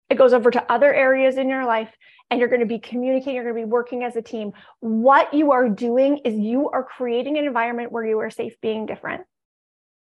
It 0.09 0.15
goes 0.15 0.33
over 0.33 0.51
to 0.51 0.71
other 0.71 0.93
areas 0.93 1.37
in 1.37 1.49
your 1.49 1.65
life, 1.65 1.89
and 2.29 2.39
you're 2.39 2.49
going 2.49 2.59
to 2.59 2.67
be 2.67 2.77
communicating, 2.77 3.35
you're 3.35 3.43
going 3.43 3.55
to 3.55 3.65
be 3.65 3.71
working 3.71 4.03
as 4.03 4.15
a 4.15 4.21
team. 4.21 4.51
What 4.79 5.33
you 5.33 5.53
are 5.53 5.67
doing 5.69 6.19
is 6.25 6.35
you 6.35 6.69
are 6.69 6.83
creating 6.83 7.37
an 7.37 7.45
environment 7.45 7.91
where 7.91 8.05
you 8.05 8.19
are 8.19 8.29
safe 8.29 8.59
being 8.61 8.85
different, 8.85 9.23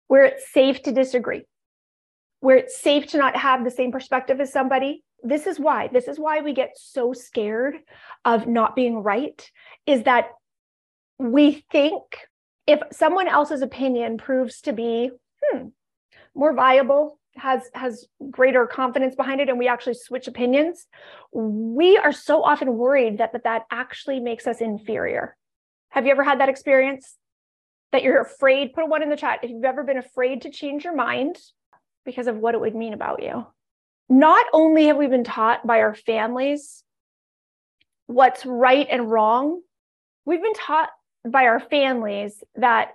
where 0.06 0.24
it's 0.24 0.50
safe 0.52 0.82
to 0.84 0.92
disagree, 0.92 1.42
where 2.40 2.56
it's 2.56 2.80
safe 2.80 3.08
to 3.08 3.18
not 3.18 3.36
have 3.36 3.62
the 3.62 3.70
same 3.70 3.92
perspective 3.92 4.40
as 4.40 4.52
somebody. 4.52 5.02
This 5.22 5.46
is 5.46 5.58
why. 5.60 5.88
This 5.88 6.08
is 6.08 6.18
why 6.18 6.40
we 6.40 6.52
get 6.52 6.72
so 6.76 7.12
scared 7.12 7.76
of 8.24 8.46
not 8.46 8.74
being 8.74 9.02
right 9.02 9.50
is 9.86 10.04
that 10.04 10.28
we 11.18 11.64
think 11.70 12.02
if 12.66 12.80
someone 12.92 13.28
else's 13.28 13.62
opinion 13.62 14.16
proves 14.16 14.60
to 14.62 14.72
be 14.72 15.10
hmm, 15.42 15.68
more 16.34 16.54
viable, 16.54 17.18
has 17.36 17.70
has 17.74 18.06
greater 18.30 18.66
confidence 18.66 19.14
behind 19.14 19.40
it 19.40 19.48
and 19.48 19.58
we 19.58 19.68
actually 19.68 19.94
switch 19.94 20.26
opinions, 20.26 20.86
we 21.32 21.96
are 21.96 22.12
so 22.12 22.42
often 22.42 22.76
worried 22.76 23.18
that 23.18 23.32
that, 23.32 23.44
that 23.44 23.62
actually 23.70 24.20
makes 24.20 24.46
us 24.46 24.60
inferior. 24.60 25.36
Have 25.90 26.06
you 26.06 26.12
ever 26.12 26.24
had 26.24 26.40
that 26.40 26.48
experience? 26.48 27.16
That 27.92 28.02
you're 28.02 28.20
afraid, 28.20 28.72
put 28.72 28.84
a 28.84 28.86
one 28.86 29.02
in 29.02 29.10
the 29.10 29.16
chat. 29.16 29.40
If 29.42 29.50
you've 29.50 29.64
ever 29.64 29.82
been 29.82 29.98
afraid 29.98 30.42
to 30.42 30.50
change 30.50 30.84
your 30.84 30.94
mind 30.94 31.36
because 32.04 32.28
of 32.28 32.36
what 32.36 32.54
it 32.54 32.60
would 32.60 32.74
mean 32.74 32.92
about 32.92 33.22
you. 33.22 33.46
Not 34.10 34.44
only 34.52 34.86
have 34.86 34.96
we 34.96 35.06
been 35.06 35.22
taught 35.22 35.64
by 35.64 35.80
our 35.80 35.94
families 35.94 36.82
what's 38.08 38.44
right 38.44 38.88
and 38.90 39.08
wrong, 39.08 39.62
we've 40.24 40.42
been 40.42 40.52
taught 40.52 40.88
by 41.24 41.44
our 41.44 41.60
families 41.60 42.42
that 42.56 42.90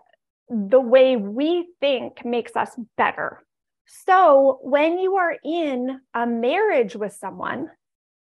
the 0.49 0.81
way 0.81 1.15
we 1.15 1.69
think 1.79 2.25
makes 2.25 2.57
us 2.57 2.77
better. 2.97 3.45
So 3.85 4.59
when 4.61 4.99
you 4.99 5.15
are 5.15 5.37
in 5.41 6.01
a 6.13 6.27
marriage 6.27 6.97
with 6.97 7.13
someone 7.13 7.69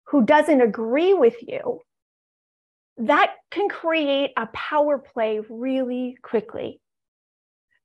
who 0.04 0.24
doesn't 0.24 0.62
agree 0.62 1.12
with 1.12 1.36
you, 1.46 1.80
that 2.96 3.34
can 3.50 3.68
create 3.68 4.30
a 4.38 4.46
power 4.46 4.98
play 4.98 5.40
really 5.50 6.16
quickly. 6.22 6.80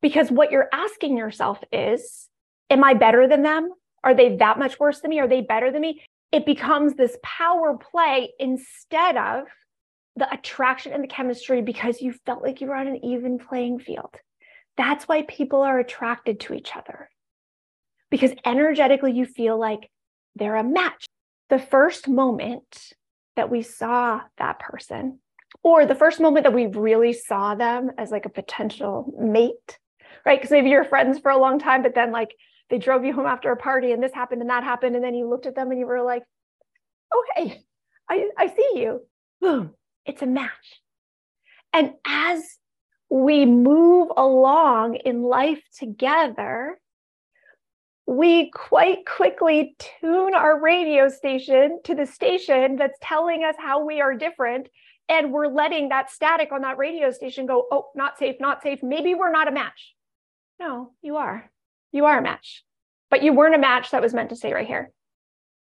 Because 0.02 0.32
what 0.32 0.52
you're 0.52 0.70
asking 0.72 1.18
yourself 1.18 1.62
is 1.74 2.30
am 2.70 2.86
I 2.86 2.94
better 2.94 3.28
than 3.28 3.44
them? 3.44 3.70
Are 4.04 4.13
they 4.13 4.36
that 4.38 4.60
much 4.60 4.80
worse 4.80 5.00
than 5.00 5.10
me? 5.10 5.20
Are 5.20 5.28
they 5.28 5.42
better 5.42 5.72
than 5.72 5.82
me? 5.82 6.04
It 6.32 6.46
becomes 6.46 6.96
this 6.96 7.18
power 7.24 7.78
play 7.78 8.34
instead 8.39 9.18
of 9.18 9.46
the 10.16 10.32
attraction 10.32 10.94
and 10.94 11.04
the 11.04 11.08
chemistry 11.08 11.62
because 11.62 12.02
you 12.02 12.13
felt 12.26 12.44
like 12.44 12.62
you 12.62 12.68
were 12.68 12.76
on 12.76 12.88
an 12.88 13.04
even 13.04 13.39
playing 13.39 13.80
field. 13.80 14.16
That's 14.78 15.08
why 15.08 15.24
people 15.24 15.62
are 15.62 15.80
attracted 15.80 16.39
to 16.42 16.54
each 16.54 16.76
other 16.76 17.10
because 18.10 18.32
energetically 18.46 19.12
you 19.12 19.26
feel 19.26 19.60
like 19.60 19.89
they're 20.36 20.56
a 20.56 20.63
match. 20.63 21.06
The 21.50 21.60
first 21.60 22.08
moment 22.08 22.94
that 23.36 23.50
we 23.50 23.62
saw 23.63 24.22
that 24.38 24.60
person, 24.60 25.20
or 25.63 25.86
the 25.86 25.96
first 25.96 26.20
moment 26.20 26.44
that 26.44 26.54
we 26.54 26.68
really 26.68 27.13
saw 27.13 27.56
them 27.56 27.92
as 27.98 28.12
like 28.12 28.26
a 28.26 28.30
potential 28.30 29.13
mate, 29.20 29.80
right? 30.26 30.39
Because 30.39 30.52
maybe 30.52 30.70
you're 30.70 30.84
friends 30.84 31.20
for 31.20 31.32
a 31.32 31.39
long 31.39 31.60
time, 31.60 31.82
but 31.82 31.96
then 31.96 32.12
like 32.12 32.36
they 32.73 32.79
drove 32.79 33.05
you 33.05 33.13
home 33.13 33.27
after 33.27 33.51
a 33.51 33.55
party 33.55 33.91
and 33.91 34.01
this 34.01 34.15
happened 34.15 34.41
and 34.41 34.49
that 34.49 34.63
happened. 34.63 34.95
And 34.95 35.05
then 35.05 35.13
you 35.13 35.29
looked 35.29 35.45
at 35.45 35.53
them 35.53 35.69
and 35.69 35.79
you 35.79 35.86
were 35.86 36.01
like, 36.01 36.23
oh, 37.13 37.23
hey, 37.36 37.62
I, 38.09 38.29
I 38.36 38.47
see 38.47 38.71
you. 38.77 39.01
Boom, 39.39 39.75
it's 40.07 40.23
a 40.23 40.25
match. 40.25 40.81
And 41.71 41.91
as 42.03 42.41
we 43.12 43.45
move 43.45 44.09
along 44.17 44.95
in 44.95 45.21
life 45.21 45.62
together, 45.77 46.79
we 48.07 48.49
quite 48.49 49.05
quickly 49.05 49.75
tune 49.77 50.33
our 50.33 50.59
radio 50.59 51.09
station 51.09 51.79
to 51.83 51.93
the 51.93 52.07
station 52.07 52.77
that's 52.77 52.97
telling 53.03 53.43
us 53.43 53.53
how 53.59 53.86
we 53.86 54.01
are 54.01 54.15
different. 54.15 54.67
And 55.07 55.31
we're 55.31 55.45
letting 55.45 55.89
that 55.89 56.09
static 56.09 56.51
on 56.51 56.62
that 56.62 56.79
radio 56.79 57.12
station 57.12 57.45
go, 57.45 57.67
oh, 57.71 57.89
not 57.93 58.17
safe, 58.17 58.38
not 58.39 58.63
safe. 58.63 58.81
Maybe 58.81 59.13
we're 59.13 59.31
not 59.31 59.47
a 59.47 59.51
match. 59.51 59.93
No, 60.59 60.93
you 61.03 61.17
are 61.17 61.51
you 61.93 62.06
are 62.06 62.17
a 62.17 62.21
match, 62.21 62.63
but 63.10 63.23
you 63.23 63.32
weren't 63.32 63.56
a 63.56 63.60
match 63.60 63.91
that 63.91 64.01
was 64.01 64.13
meant 64.13 64.29
to 64.32 64.36
stay 64.36 64.53
right 64.53 64.67
here. 64.67 64.91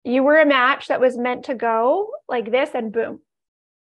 You 0.03 0.21
were 0.21 0.39
a 0.39 0.45
match 0.45 0.89
that 0.89 1.01
was 1.01 1.17
meant 1.17 1.45
to 1.45 1.55
go 1.55 2.11
like 2.29 2.51
this 2.51 2.69
and 2.75 2.91
boom. 2.91 3.21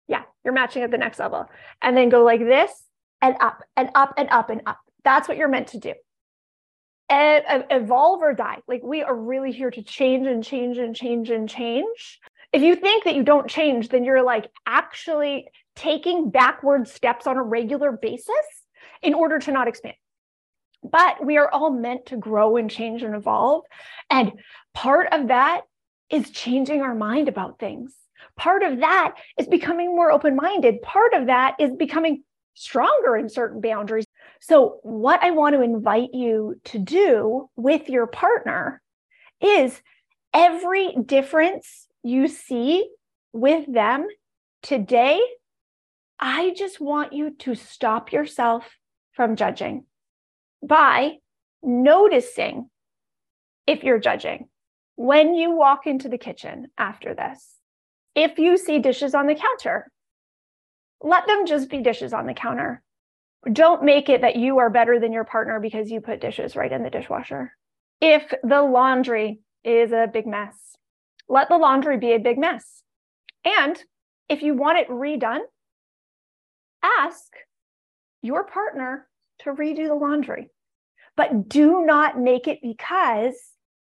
Yeah, 0.09 0.23
You're 0.45 0.53
matching 0.53 0.83
at 0.83 0.91
the 0.91 0.99
next 0.99 1.19
level. 1.19 1.49
And 1.81 1.97
then 1.97 2.11
go 2.11 2.23
like 2.23 2.41
this 2.41 2.71
and 3.23 3.37
up 3.41 3.63
and 3.77 3.91
up 3.95 4.15
and 4.19 4.29
up 4.31 4.51
and 4.51 4.61
up. 4.67 4.79
That's 5.05 5.29
what 5.29 5.37
you're 5.37 5.49
meant 5.49 5.69
to 5.69 5.79
do. 5.79 5.91
E- 7.11 7.65
evolve 7.71 8.23
or 8.23 8.35
die. 8.35 8.59
Like 8.69 8.83
we 8.83 9.03
are 9.03 9.15
really 9.15 9.53
here 9.53 9.71
to 9.71 9.83
change 9.83 10.27
and 10.27 10.45
change 10.45 10.79
and 10.79 10.95
change 10.95 11.31
and 11.31 11.49
change. 11.49 12.21
If 12.53 12.63
you 12.63 12.77
think 12.77 13.05
that 13.05 13.15
you 13.15 13.23
don't 13.23 13.49
change, 13.49 13.89
then 13.89 14.05
you're 14.05 14.23
like 14.23 14.51
actually 14.67 15.49
taking 15.77 16.31
backward 16.31 16.89
steps 16.89 17.27
on 17.27 17.37
a 17.37 17.43
regular 17.43 17.93
basis 17.93 18.29
in 19.01 19.15
order 19.15 19.39
to 19.39 19.53
not 19.53 19.69
expand. 19.69 19.95
But 20.83 21.25
we 21.25 21.37
are 21.37 21.51
all 21.51 21.71
meant 21.71 22.07
to 22.07 22.17
grow 22.17 22.57
and 22.57 22.71
change 22.71 23.03
and 23.03 23.15
evolve. 23.15 23.65
And 24.11 24.33
part 24.75 25.09
of 25.13 25.29
that 25.29 25.63
is 26.11 26.31
changing 26.31 26.83
our 26.83 26.95
mind 26.95 27.29
about 27.29 27.59
things. 27.59 27.95
Part 28.37 28.63
of 28.63 28.81
that 28.81 29.15
is 29.39 29.47
becoming 29.47 29.95
more 29.95 30.11
open 30.11 30.37
minded. 30.37 30.83
Part 30.83 31.15
of 31.15 31.27
that 31.27 31.57
is 31.59 31.71
becoming 31.77 32.25
stronger 32.55 33.17
in 33.17 33.29
certain 33.29 33.61
boundaries. 33.61 34.07
So, 34.41 34.79
what 34.83 35.23
I 35.23 35.31
want 35.31 35.55
to 35.55 35.63
invite 35.63 36.11
you 36.13 36.61
to 36.65 36.79
do 36.79 37.49
with 37.57 37.89
your 37.89 38.07
partner 38.07 38.83
is 39.41 39.81
every 40.35 40.95
difference 41.05 41.87
you 42.03 42.29
see 42.29 42.89
with 43.33 43.73
them 43.73 44.07
today, 44.63 45.21
I 46.19 46.55
just 46.57 46.81
want 46.81 47.13
you 47.13 47.31
to 47.41 47.55
stop 47.55 48.13
yourself 48.13 48.69
from 49.13 49.37
judging 49.37 49.85
by 50.63 51.17
noticing 51.63 52.69
if 53.67 53.83
you're 53.83 53.99
judging 53.99 54.49
when 54.97 55.35
you 55.35 55.53
walk 55.53 55.87
into 55.87 56.09
the 56.09 56.19
kitchen 56.19 56.69
after 56.79 57.15
this. 57.15 57.57
If 58.15 58.39
you 58.39 58.57
see 58.57 58.79
dishes 58.79 59.15
on 59.15 59.27
the 59.27 59.35
counter, 59.35 59.91
let 61.01 61.27
them 61.27 61.47
just 61.47 61.71
be 61.71 61.81
dishes 61.81 62.13
on 62.13 62.27
the 62.27 62.35
counter. 62.35 62.83
Don't 63.51 63.83
make 63.83 64.09
it 64.09 64.21
that 64.21 64.37
you 64.37 64.59
are 64.59 64.71
better 64.71 65.01
than 65.01 65.13
your 65.13 65.25
partner 65.25 65.59
because 65.59 65.91
you 65.91 66.01
put 66.01 66.21
dishes 66.21 66.55
right 66.55 66.71
in 66.71 66.83
the 66.83 66.91
dishwasher. 66.91 67.57
If 68.01 68.33
the 68.43 68.63
laundry 68.63 69.41
is 69.65 69.93
a 69.93 70.09
big 70.13 70.27
mess, 70.27 70.77
let 71.29 71.49
the 71.49 71.57
laundry 71.57 71.97
be 71.97 72.13
a 72.13 72.19
big 72.19 72.39
mess. 72.39 72.83
And 73.45 73.83
if 74.29 74.43
you 74.43 74.55
want 74.55 74.79
it 74.79 74.89
redone, 74.89 75.41
ask 76.83 77.33
your 78.23 78.45
partner 78.45 79.09
to 79.45 79.53
redo 79.53 79.89
the 79.89 79.95
laundry. 79.95 80.49
But 81.17 81.49
do 81.49 81.85
not 81.85 82.19
make 82.19 82.49
it 82.49 82.61
because 82.63 83.35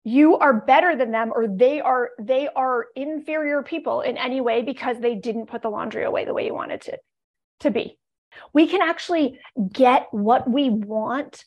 you 0.04 0.38
are 0.38 0.62
better 0.62 0.96
than 0.96 1.12
them 1.12 1.32
or 1.36 1.48
they 1.48 1.82
are 1.82 2.12
they 2.20 2.48
are 2.56 2.88
inferior 2.96 3.62
people 3.62 4.02
in 4.02 4.18
any 4.18 4.42
way 4.42 4.62
because 4.62 4.98
they 5.00 5.16
didn't 5.16 5.48
put 5.48 5.62
the 5.62 5.70
laundry 5.70 6.04
away 6.04 6.26
the 6.26 6.34
way 6.34 6.46
you 6.46 6.54
wanted 6.54 6.82
to 6.82 6.98
to 7.60 7.70
be 7.70 7.98
we 8.54 8.68
can 8.68 8.82
actually 8.82 9.38
get 9.72 10.08
what 10.12 10.50
we 10.50 10.70
want 10.70 11.44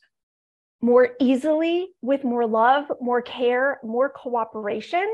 more 0.80 1.10
easily 1.18 1.88
with 2.02 2.24
more 2.24 2.46
love 2.46 2.84
more 3.00 3.22
care 3.22 3.80
more 3.82 4.10
cooperation 4.10 5.08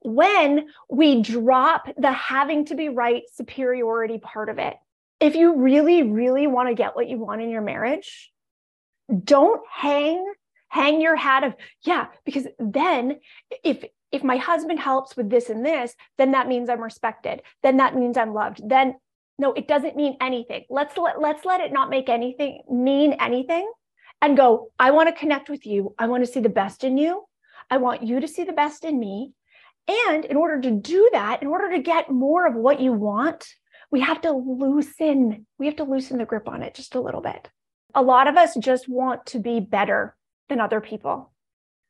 when 0.00 0.66
we 0.90 1.22
drop 1.22 1.86
the 1.96 2.10
having 2.10 2.64
to 2.64 2.74
be 2.74 2.88
right 2.88 3.22
superiority 3.34 4.18
part 4.18 4.48
of 4.48 4.58
it 4.58 4.74
if 5.22 5.36
you 5.36 5.56
really 5.56 6.02
really 6.02 6.46
want 6.46 6.68
to 6.68 6.74
get 6.74 6.96
what 6.96 7.08
you 7.08 7.16
want 7.16 7.40
in 7.40 7.48
your 7.48 7.62
marriage 7.62 8.30
don't 9.24 9.62
hang 9.70 10.32
hang 10.68 11.00
your 11.00 11.16
hat 11.16 11.44
of 11.44 11.54
yeah 11.82 12.06
because 12.24 12.46
then 12.58 13.18
if 13.62 13.84
if 14.10 14.22
my 14.22 14.36
husband 14.36 14.78
helps 14.78 15.16
with 15.16 15.30
this 15.30 15.48
and 15.48 15.64
this 15.64 15.94
then 16.18 16.32
that 16.32 16.48
means 16.48 16.68
i'm 16.68 16.82
respected. 16.82 17.42
Then 17.62 17.78
that 17.78 17.96
means 17.96 18.16
i'm 18.16 18.34
loved. 18.34 18.66
Then 18.66 18.94
no 19.38 19.52
it 19.52 19.68
doesn't 19.68 19.96
mean 19.96 20.16
anything. 20.20 20.64
Let's 20.70 20.96
let 20.96 21.20
let's 21.20 21.44
let 21.44 21.60
it 21.60 21.72
not 21.72 21.90
make 21.90 22.08
anything 22.08 22.62
mean 22.70 23.14
anything 23.14 23.70
and 24.20 24.36
go 24.36 24.70
i 24.78 24.90
want 24.90 25.08
to 25.08 25.20
connect 25.20 25.48
with 25.48 25.66
you. 25.66 25.94
I 25.98 26.06
want 26.06 26.24
to 26.24 26.32
see 26.32 26.40
the 26.40 26.48
best 26.48 26.84
in 26.84 26.96
you. 26.96 27.24
I 27.70 27.78
want 27.78 28.02
you 28.02 28.20
to 28.20 28.28
see 28.28 28.44
the 28.44 28.52
best 28.52 28.84
in 28.84 28.98
me. 28.98 29.32
And 29.88 30.24
in 30.24 30.36
order 30.36 30.60
to 30.60 30.70
do 30.70 31.08
that 31.12 31.42
in 31.42 31.48
order 31.48 31.70
to 31.72 31.82
get 31.82 32.10
more 32.10 32.46
of 32.46 32.54
what 32.54 32.80
you 32.80 32.92
want 32.92 33.46
we 33.92 34.00
have 34.00 34.20
to 34.22 34.32
loosen 34.32 35.46
we 35.58 35.66
have 35.66 35.76
to 35.76 35.84
loosen 35.84 36.18
the 36.18 36.24
grip 36.24 36.48
on 36.48 36.62
it 36.62 36.74
just 36.74 36.96
a 36.96 37.00
little 37.00 37.20
bit 37.20 37.48
a 37.94 38.02
lot 38.02 38.28
of 38.28 38.36
us 38.36 38.56
just 38.56 38.88
want 38.88 39.26
to 39.26 39.38
be 39.38 39.60
better 39.60 40.16
than 40.48 40.60
other 40.60 40.80
people? 40.80 41.32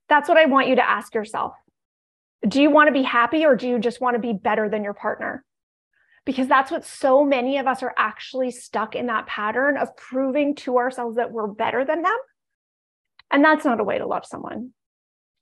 That's 0.08 0.28
what 0.28 0.38
I 0.38 0.46
want 0.46 0.68
you 0.68 0.76
to 0.76 0.88
ask 0.88 1.14
yourself. 1.14 1.54
Do 2.46 2.60
you 2.60 2.70
want 2.70 2.88
to 2.88 2.92
be 2.92 3.02
happy 3.02 3.44
or 3.44 3.56
do 3.56 3.68
you 3.68 3.78
just 3.78 4.00
want 4.00 4.14
to 4.14 4.20
be 4.20 4.32
better 4.32 4.68
than 4.68 4.84
your 4.84 4.94
partner? 4.94 5.44
Because 6.24 6.48
that's 6.48 6.70
what 6.70 6.84
so 6.84 7.24
many 7.24 7.58
of 7.58 7.66
us 7.66 7.82
are 7.82 7.94
actually 7.96 8.50
stuck 8.50 8.94
in 8.94 9.06
that 9.06 9.26
pattern 9.26 9.76
of 9.76 9.96
proving 9.96 10.54
to 10.56 10.78
ourselves 10.78 11.16
that 11.16 11.32
we're 11.32 11.48
better 11.48 11.84
than 11.84 12.02
them. 12.02 12.16
And 13.30 13.44
that's 13.44 13.64
not 13.64 13.80
a 13.80 13.84
way 13.84 13.98
to 13.98 14.06
love 14.06 14.26
someone. 14.26 14.72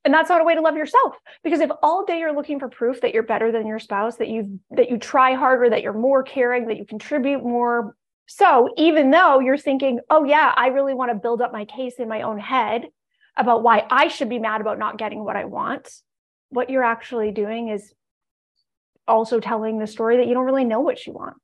And 0.03 0.13
that's 0.13 0.29
not 0.29 0.41
a 0.41 0.43
way 0.43 0.55
to 0.55 0.61
love 0.61 0.75
yourself. 0.75 1.15
Because 1.43 1.59
if 1.59 1.69
all 1.83 2.05
day 2.05 2.19
you're 2.19 2.35
looking 2.35 2.59
for 2.59 2.69
proof 2.69 3.01
that 3.01 3.13
you're 3.13 3.23
better 3.23 3.51
than 3.51 3.67
your 3.67 3.79
spouse, 3.79 4.15
that 4.17 4.29
you 4.29 4.59
that 4.71 4.89
you 4.89 4.97
try 4.97 5.33
harder, 5.35 5.69
that 5.69 5.83
you're 5.83 5.93
more 5.93 6.23
caring, 6.23 6.67
that 6.67 6.77
you 6.77 6.85
contribute 6.85 7.43
more. 7.43 7.95
So 8.25 8.69
even 8.77 9.11
though 9.11 9.39
you're 9.39 9.57
thinking, 9.57 9.99
oh 10.09 10.23
yeah, 10.23 10.53
I 10.55 10.67
really 10.67 10.93
want 10.93 11.11
to 11.11 11.19
build 11.19 11.41
up 11.41 11.51
my 11.51 11.65
case 11.65 11.95
in 11.99 12.07
my 12.07 12.23
own 12.23 12.39
head, 12.39 12.87
about 13.37 13.63
why 13.63 13.85
I 13.89 14.07
should 14.07 14.29
be 14.29 14.39
mad 14.39 14.61
about 14.61 14.79
not 14.79 14.97
getting 14.97 15.23
what 15.23 15.35
I 15.35 15.45
want. 15.45 15.89
What 16.49 16.69
you're 16.69 16.83
actually 16.83 17.31
doing 17.31 17.69
is 17.69 17.93
also 19.07 19.39
telling 19.39 19.79
the 19.79 19.87
story 19.87 20.17
that 20.17 20.27
you 20.27 20.33
don't 20.33 20.45
really 20.45 20.65
know 20.65 20.81
what 20.81 21.05
you 21.05 21.13
want. 21.13 21.37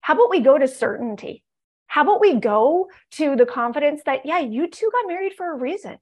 How 0.00 0.14
about 0.14 0.30
we 0.30 0.40
go 0.40 0.58
to 0.58 0.68
certainty? 0.68 1.42
How 1.86 2.02
about 2.02 2.20
we 2.20 2.34
go 2.34 2.88
to 3.12 3.36
the 3.36 3.46
confidence 3.46 4.02
that, 4.06 4.24
yeah, 4.24 4.38
you 4.38 4.68
two 4.68 4.90
got 4.92 5.06
married 5.06 5.34
for 5.34 5.52
a 5.52 5.56
reason. 5.56 5.98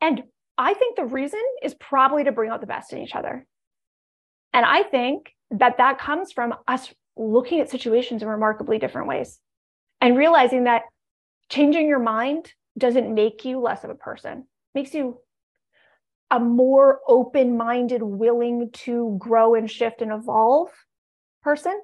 And 0.00 0.22
I 0.58 0.74
think 0.74 0.96
the 0.96 1.06
reason 1.06 1.40
is 1.62 1.74
probably 1.74 2.24
to 2.24 2.32
bring 2.32 2.50
out 2.50 2.60
the 2.60 2.66
best 2.66 2.92
in 2.92 2.98
each 2.98 3.14
other. 3.14 3.46
And 4.52 4.66
I 4.66 4.82
think 4.82 5.32
that 5.52 5.78
that 5.78 6.00
comes 6.00 6.32
from 6.32 6.54
us 6.66 6.92
looking 7.16 7.60
at 7.60 7.70
situations 7.70 8.22
in 8.22 8.28
remarkably 8.28 8.78
different 8.78 9.06
ways 9.06 9.38
and 10.00 10.16
realizing 10.16 10.64
that 10.64 10.82
changing 11.48 11.86
your 11.86 11.98
mind 11.98 12.52
doesn't 12.76 13.14
make 13.14 13.44
you 13.44 13.60
less 13.60 13.84
of 13.84 13.90
a 13.90 13.94
person 13.94 14.44
makes 14.74 14.94
you 14.94 15.18
a 16.30 16.38
more 16.38 17.00
open-minded 17.08 18.02
willing 18.02 18.70
to 18.72 19.16
grow 19.18 19.54
and 19.54 19.70
shift 19.70 20.02
and 20.02 20.12
evolve 20.12 20.68
person 21.42 21.80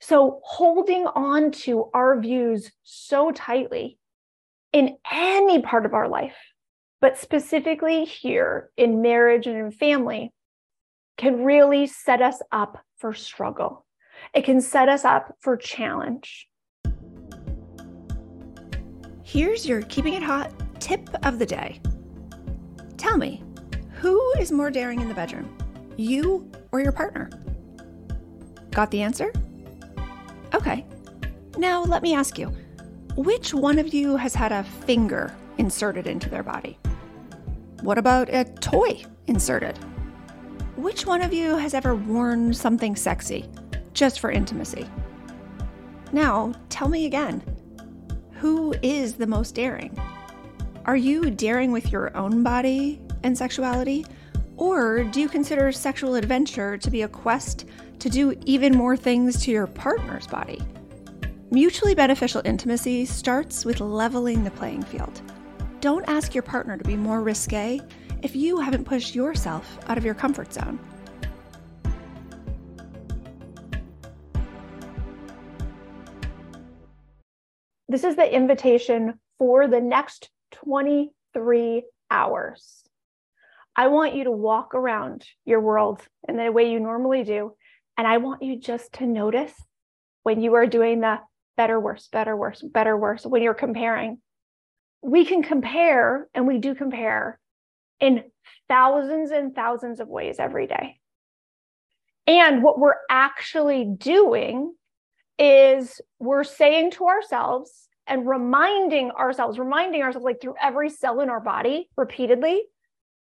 so 0.00 0.40
holding 0.44 1.06
on 1.06 1.50
to 1.50 1.90
our 1.92 2.18
views 2.18 2.70
so 2.82 3.30
tightly 3.30 3.98
in 4.72 4.96
any 5.10 5.60
part 5.60 5.84
of 5.84 5.92
our 5.92 6.08
life 6.08 6.36
but 7.02 7.18
specifically 7.18 8.06
here 8.06 8.70
in 8.78 9.02
marriage 9.02 9.46
and 9.46 9.58
in 9.58 9.70
family 9.70 10.32
can 11.18 11.44
really 11.44 11.86
set 11.86 12.22
us 12.22 12.40
up 12.50 12.78
for 12.96 13.12
struggle 13.12 13.84
it 14.34 14.44
can 14.46 14.62
set 14.62 14.88
us 14.88 15.04
up 15.04 15.36
for 15.40 15.56
challenge 15.58 16.48
Here's 19.32 19.66
your 19.66 19.80
keeping 19.82 20.12
it 20.12 20.22
hot 20.22 20.52
tip 20.78 21.08
of 21.24 21.38
the 21.38 21.46
day. 21.46 21.80
Tell 22.98 23.16
me, 23.16 23.42
who 23.92 24.20
is 24.38 24.52
more 24.52 24.70
daring 24.70 25.00
in 25.00 25.08
the 25.08 25.14
bedroom, 25.14 25.56
you 25.96 26.50
or 26.70 26.80
your 26.80 26.92
partner? 26.92 27.30
Got 28.72 28.90
the 28.90 29.00
answer? 29.00 29.32
Okay. 30.52 30.84
Now 31.56 31.82
let 31.82 32.02
me 32.02 32.14
ask 32.14 32.38
you 32.38 32.54
which 33.16 33.54
one 33.54 33.78
of 33.78 33.94
you 33.94 34.16
has 34.16 34.34
had 34.34 34.52
a 34.52 34.64
finger 34.64 35.34
inserted 35.56 36.06
into 36.06 36.28
their 36.28 36.42
body? 36.42 36.76
What 37.82 37.98
about 37.98 38.28
a 38.32 38.44
toy 38.44 39.02
inserted? 39.26 39.76
Which 40.76 41.04
one 41.04 41.20
of 41.20 41.32
you 41.32 41.56
has 41.56 41.74
ever 41.74 41.96
worn 41.96 42.54
something 42.54 42.94
sexy 42.94 43.50
just 43.92 44.20
for 44.20 44.30
intimacy? 44.30 44.86
Now, 46.12 46.52
tell 46.68 46.88
me 46.88 47.06
again 47.06 47.42
who 48.34 48.72
is 48.82 49.14
the 49.14 49.26
most 49.26 49.56
daring? 49.56 49.98
Are 50.84 50.96
you 50.96 51.28
daring 51.28 51.72
with 51.72 51.90
your 51.90 52.16
own 52.16 52.44
body 52.44 53.00
and 53.24 53.36
sexuality? 53.36 54.06
Or 54.56 55.02
do 55.02 55.20
you 55.20 55.28
consider 55.28 55.72
sexual 55.72 56.14
adventure 56.14 56.78
to 56.78 56.90
be 56.90 57.02
a 57.02 57.08
quest 57.08 57.64
to 57.98 58.08
do 58.08 58.38
even 58.46 58.76
more 58.76 58.96
things 58.96 59.42
to 59.42 59.50
your 59.50 59.66
partner's 59.66 60.28
body? 60.28 60.60
Mutually 61.50 61.96
beneficial 61.96 62.42
intimacy 62.44 63.06
starts 63.06 63.64
with 63.64 63.80
leveling 63.80 64.44
the 64.44 64.52
playing 64.52 64.84
field. 64.84 65.20
Don't 65.82 66.08
ask 66.08 66.32
your 66.32 66.44
partner 66.44 66.78
to 66.78 66.84
be 66.84 66.94
more 66.94 67.20
risque 67.22 67.80
if 68.22 68.36
you 68.36 68.60
haven't 68.60 68.84
pushed 68.84 69.16
yourself 69.16 69.80
out 69.88 69.98
of 69.98 70.04
your 70.04 70.14
comfort 70.14 70.52
zone. 70.52 70.78
This 77.88 78.04
is 78.04 78.14
the 78.14 78.32
invitation 78.32 79.18
for 79.40 79.66
the 79.66 79.80
next 79.80 80.30
23 80.52 81.82
hours. 82.12 82.84
I 83.74 83.88
want 83.88 84.14
you 84.14 84.22
to 84.22 84.30
walk 84.30 84.76
around 84.76 85.26
your 85.44 85.60
world 85.60 86.00
in 86.28 86.36
the 86.36 86.52
way 86.52 86.70
you 86.70 86.78
normally 86.78 87.24
do 87.24 87.56
And 87.98 88.06
I 88.06 88.18
want 88.18 88.40
you 88.40 88.56
just 88.56 88.92
to 88.94 89.06
notice 89.06 89.52
when 90.22 90.40
you 90.42 90.54
are 90.54 90.66
doing 90.66 91.00
the 91.00 91.18
better, 91.56 91.80
worse, 91.80 92.06
better, 92.06 92.36
worse, 92.36 92.62
better, 92.62 92.96
worse, 92.96 93.26
when 93.26 93.42
you're 93.42 93.52
comparing. 93.52 94.20
We 95.02 95.24
can 95.24 95.42
compare, 95.42 96.28
and 96.32 96.46
we 96.46 96.58
do 96.58 96.74
compare 96.74 97.40
in 98.00 98.24
thousands 98.68 99.30
and 99.30 99.54
thousands 99.54 100.00
of 100.00 100.08
ways 100.08 100.36
every 100.38 100.66
day. 100.66 100.98
And 102.26 102.62
what 102.62 102.78
we're 102.78 102.94
actually 103.10 103.84
doing 103.84 104.74
is 105.38 106.00
we're 106.20 106.44
saying 106.44 106.92
to 106.92 107.06
ourselves 107.06 107.88
and 108.06 108.28
reminding 108.28 109.10
ourselves, 109.10 109.58
reminding 109.58 110.02
ourselves, 110.02 110.24
like 110.24 110.40
through 110.40 110.54
every 110.60 110.88
cell 110.88 111.20
in 111.20 111.28
our 111.28 111.40
body 111.40 111.88
repeatedly, 111.96 112.62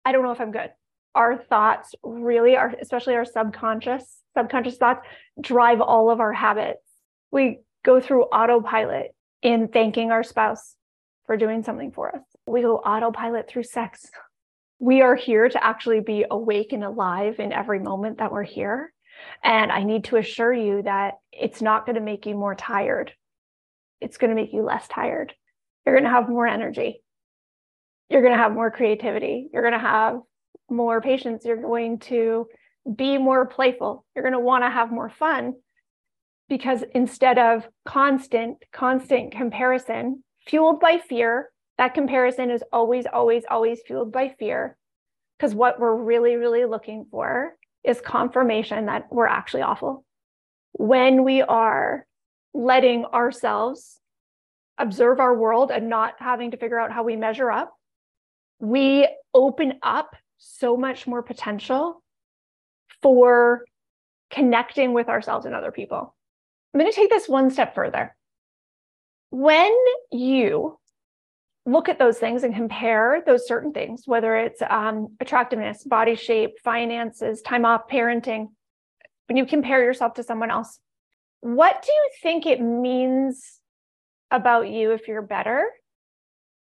I 0.05 0.13
don't 0.13 0.23
know 0.23 0.33
if 0.33 0.41
I'm 0.41 0.53
good. 0.53 0.71
Our 1.15 1.37
thoughts 1.37 1.95
really 2.03 2.57
are, 2.57 2.75
especially 2.81 3.15
our 3.15 3.25
subconscious, 3.25 4.21
subconscious 4.37 4.77
thoughts 4.77 5.07
drive 5.41 5.81
all 5.81 6.11
of 6.11 6.21
our 6.21 6.33
habits. 6.33 6.83
We 7.31 7.61
go 7.85 8.01
through 8.01 8.25
autopilot 8.25 9.15
in 9.43 9.69
thanking 9.69 10.11
our 10.11 10.23
spouse 10.23 10.77
for 11.27 11.37
doing 11.37 11.63
something 11.63 11.93
for 11.93 12.15
us. 12.15 12.23
We 12.47 12.63
go 12.63 12.77
autopilot 12.79 13.49
through 13.49 13.65
sex. 13.65 14.11
We 14.79 15.03
are 15.03 15.15
here 15.15 15.49
to 15.49 15.65
actually 15.65 16.01
be 16.01 16.25
awake 16.31 16.73
and 16.73 16.83
alive 16.83 17.39
in 17.39 17.53
every 17.53 17.79
moment 17.79 18.19
that 18.19 18.33
we're 18.33 18.43
here. 18.43 18.93
And 19.45 19.71
I 19.71 19.85
need 19.85 20.05
to 20.05 20.17
assure 20.17 20.53
you 20.53 20.83
that 20.83 21.15
it's 21.31 21.63
not 21.63 21.87
going 21.87 21.95
to 21.95 22.01
make 22.01 22.27
you 22.27 22.35
more 22.35 22.55
tired. 22.55 23.13
It's 24.01 24.17
going 24.17 24.31
to 24.31 24.37
make 24.41 24.53
you 24.53 24.63
less 24.63 24.89
tired. 24.89 25.33
You're 25.87 25.95
going 25.95 26.05
to 26.05 26.11
have 26.11 26.29
more 26.29 26.47
energy. 26.47 27.03
You're 28.09 28.23
going 28.23 28.35
to 28.35 28.43
have 28.43 28.53
more 28.53 28.71
creativity. 28.71 29.49
You're 29.53 29.63
going 29.63 29.73
to 29.73 29.79
have 29.79 30.21
more 30.69 31.01
patience. 31.01 31.45
You're 31.45 31.57
going 31.57 31.99
to 32.01 32.47
be 32.97 33.19
more 33.19 33.47
playful. 33.47 34.05
You're 34.15 34.25
going 34.25 34.33
to 34.33 34.41
want 34.41 34.65
to 34.65 34.71
have 34.71 34.91
more 34.91 35.09
fun 35.09 35.55
because 36.49 36.83
instead 36.95 37.39
of 37.39 37.67
constant, 37.85 38.59
constant 38.73 39.33
comparison 39.33 40.25
fueled 40.47 40.81
by 40.81 40.99
fear, 40.99 41.51
that 41.79 41.95
comparison 41.95 42.51
is 42.51 42.63
always, 42.73 43.07
always, 43.13 43.45
always 43.51 43.81
fueled 43.87 44.13
by 44.13 44.35
fear. 44.39 44.77
Because 45.39 45.55
what 45.55 45.81
we're 45.81 45.95
really, 45.95 46.37
really 46.37 46.65
looking 46.65 47.07
for 47.11 47.57
is 47.83 48.01
confirmation 48.01 48.87
that 48.87 49.07
we're 49.11 49.27
actually 49.27 49.63
awful. 49.63 50.05
When 50.73 51.25
we 51.25 51.43
are 51.43 52.07
letting 52.55 53.05
ourselves 53.07 53.99
observe 54.79 55.21
our 55.21 55.37
world 55.37 55.71
and 55.71 55.89
not 55.89 56.15
having 56.19 56.53
to 56.53 56.57
figure 56.57 56.79
out 56.79 56.93
how 56.93 57.03
we 57.03 57.17
measure 57.17 57.51
up, 57.51 57.75
we 58.61 59.09
open 59.35 59.75
up 59.83 60.15
so 60.39 60.77
much 60.77 61.07
more 61.07 61.23
potential 61.23 62.03
for 63.01 63.65
connecting 64.31 64.93
with 64.93 65.09
ourselves 65.09 65.47
and 65.47 65.55
other 65.55 65.73
people. 65.73 66.15
I'm 66.73 66.81
going 66.81 66.91
to 66.91 66.97
take 66.97 67.11
this 67.11 67.29
one 67.29 67.51
step 67.51 67.75
further. 67.75 68.15
When 69.33 69.75
you 70.11 70.79
look 71.65 71.89
at 71.89 71.99
those 71.99 72.19
things 72.19 72.43
and 72.43 72.55
compare 72.55 73.23
those 73.25 73.47
certain 73.47 73.73
things, 73.73 74.03
whether 74.05 74.37
it's 74.37 74.61
um, 74.69 75.17
attractiveness, 75.21 75.85
body 75.85 76.17
shape, 76.17 76.59
finances, 76.63 77.41
time 77.41 77.65
off, 77.65 77.89
parenting, 77.89 78.49
when 79.29 79.39
you 79.39 79.47
compare 79.47 79.83
yourself 79.83 80.13
to 80.15 80.23
someone 80.23 80.51
else, 80.51 80.79
what 81.41 81.81
do 81.83 81.91
you 81.91 82.11
think 82.23 82.45
it 82.45 82.61
means 82.61 83.59
about 84.31 84.69
you 84.69 84.93
if 84.93 85.09
you're 85.09 85.23
better? 85.23 85.71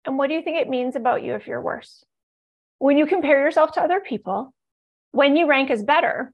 And 0.06 0.20
what 0.20 0.28
do 0.28 0.36
you 0.36 0.44
think 0.44 0.58
it 0.58 0.70
means 0.70 0.96
about 0.96 1.24
you 1.24 1.34
if 1.34 1.48
you're 1.48 1.62
worse? 1.62 2.04
When 2.78 3.00
you 3.00 3.08
compare 3.08 3.44
yourself 3.44 3.72
to 3.74 3.82
other 3.82 4.00
people, 4.00 4.54
when 5.12 5.36
you 5.36 5.48
rank 5.48 5.72
as 5.72 5.84
better, 5.84 6.32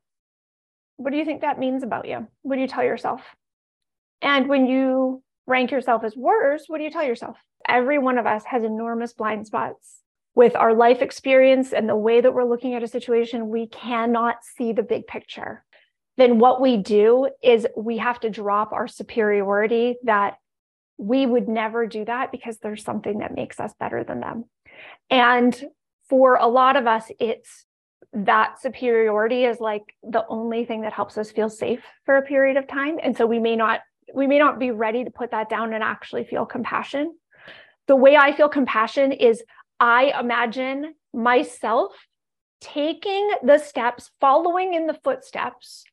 what 0.98 1.12
do 1.12 1.18
you 1.18 1.24
think 1.24 1.42
that 1.42 1.60
means 1.60 1.82
about 1.82 2.10
you? 2.10 2.28
What 2.42 2.56
do 2.56 2.62
you 2.62 2.68
tell 2.68 2.84
yourself? 2.84 3.22
And 4.22 4.50
when 4.50 4.66
you 4.66 5.24
rank 5.48 5.72
yourself 5.72 6.04
as 6.04 6.16
worse, 6.16 6.66
what 6.68 6.78
do 6.78 6.84
you 6.84 6.92
tell 6.92 7.04
yourself? 7.06 7.38
Every 7.68 7.98
one 7.98 8.18
of 8.18 8.26
us 8.26 8.44
has 8.46 8.64
enormous 8.64 9.14
blind 9.14 9.48
spots. 9.48 10.02
With 10.34 10.56
our 10.56 10.74
life 10.74 11.02
experience 11.02 11.72
and 11.72 11.88
the 11.88 11.96
way 11.96 12.20
that 12.20 12.34
we're 12.34 12.50
looking 12.50 12.74
at 12.74 12.84
a 12.84 12.88
situation, 12.88 13.50
we 13.50 13.68
cannot 13.68 14.38
see 14.44 14.74
the 14.74 14.84
big 14.84 15.08
picture. 15.08 15.64
Then 16.18 16.40
what 16.40 16.62
we 16.62 16.78
do 16.78 17.30
is 17.42 17.68
we 17.76 17.98
have 17.98 18.20
to 18.22 18.30
drop 18.30 18.74
our 18.74 18.88
superiority 18.88 19.96
that 20.04 20.38
we 20.98 21.26
would 21.26 21.48
never 21.48 21.88
do 21.88 22.06
that 22.06 22.32
because 22.32 22.58
there's 22.58 22.84
something 22.84 23.20
that 23.20 23.36
makes 23.36 23.60
us 23.60 23.74
better 23.80 24.04
than 24.04 24.20
them. 24.22 24.46
And 25.10 25.62
for 26.10 26.36
a 26.36 26.48
lot 26.48 26.76
of 26.76 26.88
us, 26.88 27.12
it's 27.20 27.66
that 28.14 28.62
superiority 28.62 29.44
is 29.44 29.60
like 29.60 29.84
the 30.04 30.26
only 30.28 30.64
thing 30.64 30.82
that 30.82 30.94
helps 30.94 31.18
us 31.18 31.32
feel 31.32 31.50
safe 31.50 31.84
for 32.06 32.18
a 32.18 32.22
period 32.22 32.56
of 32.56 32.68
time. 32.68 32.98
And 33.02 33.18
so 33.18 33.26
we 33.26 33.40
may 33.40 33.56
not 33.56 33.82
we 34.16 34.28
may 34.28 34.40
not 34.40 34.60
be 34.60 34.72
ready 34.72 35.04
to 35.04 35.12
put 35.12 35.32
that 35.32 35.50
down 35.50 35.74
and 35.74 35.84
actually 35.84 36.24
feel 36.24 36.46
compassion. 36.46 37.16
The 37.88 37.96
way 37.96 38.16
I 38.16 38.36
feel 38.36 38.50
compassion 38.50 39.12
is 39.12 39.44
I 39.80 40.14
imagine 40.20 40.96
myself 41.14 41.92
taking 42.62 43.30
the 43.44 43.58
steps, 43.58 44.12
following 44.20 44.74
in 44.74 44.88
the 44.88 44.98
footsteps 45.04 45.84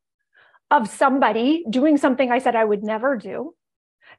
of 0.70 0.88
somebody 0.88 1.64
doing 1.68 1.98
something 1.98 2.30
I 2.30 2.38
said 2.38 2.56
I 2.56 2.64
would 2.64 2.82
never 2.82 3.16
do. 3.16 3.54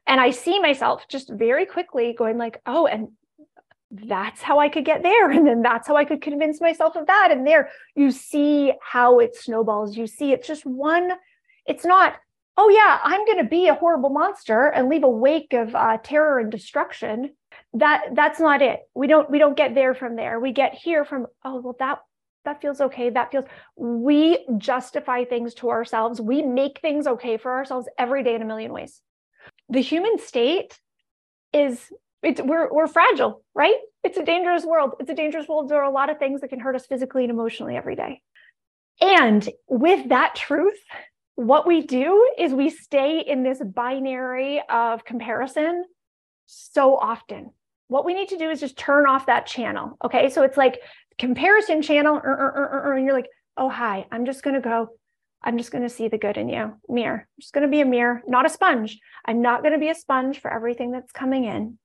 And 0.06 0.20
I 0.20 0.30
see 0.30 0.60
myself 0.60 1.08
just 1.08 1.30
very 1.30 1.66
quickly 1.66 2.14
going 2.16 2.36
like, 2.36 2.60
oh, 2.66 2.86
and 2.86 3.08
that's 3.90 4.42
how 4.42 4.58
I 4.58 4.68
could 4.68 4.84
get 4.84 5.02
there. 5.02 5.30
And 5.34 5.46
then 5.46 5.62
that's 5.62 5.88
how 5.88 5.96
I 5.96 6.04
could 6.04 6.20
convince 6.20 6.60
myself 6.60 6.94
of 6.96 7.06
that. 7.06 7.30
And 7.30 7.46
there 7.46 7.70
you 7.96 8.10
see 8.10 8.72
how 8.82 9.18
it 9.18 9.34
snowballs. 9.34 9.96
You 9.96 10.06
see 10.06 10.32
it's 10.32 10.46
just 10.46 10.66
one, 10.66 11.10
it's 11.66 11.84
not 11.84 12.16
oh 12.56 12.68
yeah 12.68 13.00
i'm 13.02 13.24
going 13.24 13.38
to 13.38 13.44
be 13.44 13.68
a 13.68 13.74
horrible 13.74 14.10
monster 14.10 14.68
and 14.68 14.88
leave 14.88 15.04
a 15.04 15.08
wake 15.08 15.52
of 15.52 15.74
uh, 15.74 15.98
terror 16.02 16.38
and 16.38 16.50
destruction. 16.50 17.30
That 17.74 18.14
that's 18.14 18.38
not 18.38 18.62
it. 18.62 18.80
We 18.94 19.06
don't 19.06 19.28
we 19.30 19.38
don't 19.38 19.56
get 19.56 19.74
there 19.74 19.94
from 19.94 20.16
there. 20.16 20.38
We 20.38 20.52
get 20.52 20.74
here 20.74 21.04
from 21.04 21.26
oh 21.44 21.60
well 21.60 21.76
that 21.78 21.98
that 22.44 22.60
feels 22.60 22.80
okay 22.80 23.10
that 23.10 23.32
feels 23.32 23.46
we 23.76 24.46
justify 24.58 25.24
things 25.24 25.54
to 25.54 25.70
ourselves. 25.70 26.20
We 26.20 26.42
make 26.42 26.80
things 26.80 27.06
okay 27.06 27.36
for 27.36 27.52
ourselves 27.52 27.88
every 27.98 28.22
day 28.22 28.34
in 28.34 28.42
a 28.42 28.44
million 28.44 28.72
ways. 28.72 29.00
The 29.68 29.80
human 29.80 30.18
state 30.18 30.78
is 31.52 31.92
it's 32.22 32.40
we're 32.40 32.72
we're 32.72 32.86
fragile 32.86 33.42
right? 33.54 33.76
It's 34.04 34.18
a 34.18 34.24
dangerous 34.24 34.64
world. 34.64 34.94
It's 35.00 35.10
a 35.10 35.14
dangerous 35.14 35.48
world. 35.48 35.68
There 35.68 35.80
are 35.80 35.90
a 35.90 35.90
lot 35.90 36.10
of 36.10 36.18
things 36.18 36.40
that 36.42 36.48
can 36.48 36.60
hurt 36.60 36.76
us 36.76 36.86
physically 36.86 37.24
and 37.24 37.30
emotionally 37.30 37.76
every 37.76 37.96
day. 37.96 38.20
And 39.00 39.48
with 39.66 40.10
that 40.10 40.36
truth 40.36 40.78
what 41.36 41.66
we 41.66 41.82
do 41.82 42.30
is 42.38 42.52
we 42.52 42.70
stay 42.70 43.20
in 43.20 43.42
this 43.42 43.60
binary 43.60 44.62
of 44.68 45.04
comparison 45.04 45.84
so 46.46 46.96
often. 46.96 47.50
What 47.88 48.04
we 48.04 48.14
need 48.14 48.28
to 48.28 48.38
do 48.38 48.50
is 48.50 48.60
just 48.60 48.76
turn 48.76 49.06
off 49.06 49.26
that 49.26 49.46
channel. 49.46 49.98
Okay. 50.04 50.30
So 50.30 50.42
it's 50.42 50.56
like 50.56 50.80
comparison 51.18 51.82
channel, 51.82 52.16
uh, 52.16 52.30
uh, 52.30 52.88
uh, 52.88 52.92
and 52.92 53.04
you're 53.04 53.14
like, 53.14 53.28
oh, 53.56 53.68
hi, 53.68 54.06
I'm 54.10 54.26
just 54.26 54.42
going 54.42 54.54
to 54.54 54.60
go. 54.60 54.88
I'm 55.42 55.58
just 55.58 55.70
going 55.70 55.82
to 55.82 55.90
see 55.90 56.08
the 56.08 56.18
good 56.18 56.38
in 56.38 56.48
you. 56.48 56.74
Mirror. 56.88 57.26
I'm 57.28 57.40
just 57.40 57.52
going 57.52 57.66
to 57.66 57.70
be 57.70 57.80
a 57.80 57.84
mirror, 57.84 58.22
not 58.26 58.46
a 58.46 58.48
sponge. 58.48 58.98
I'm 59.24 59.42
not 59.42 59.62
going 59.62 59.74
to 59.74 59.78
be 59.78 59.90
a 59.90 59.94
sponge 59.94 60.40
for 60.40 60.52
everything 60.52 60.90
that's 60.90 61.12
coming 61.12 61.44
in. 61.44 61.78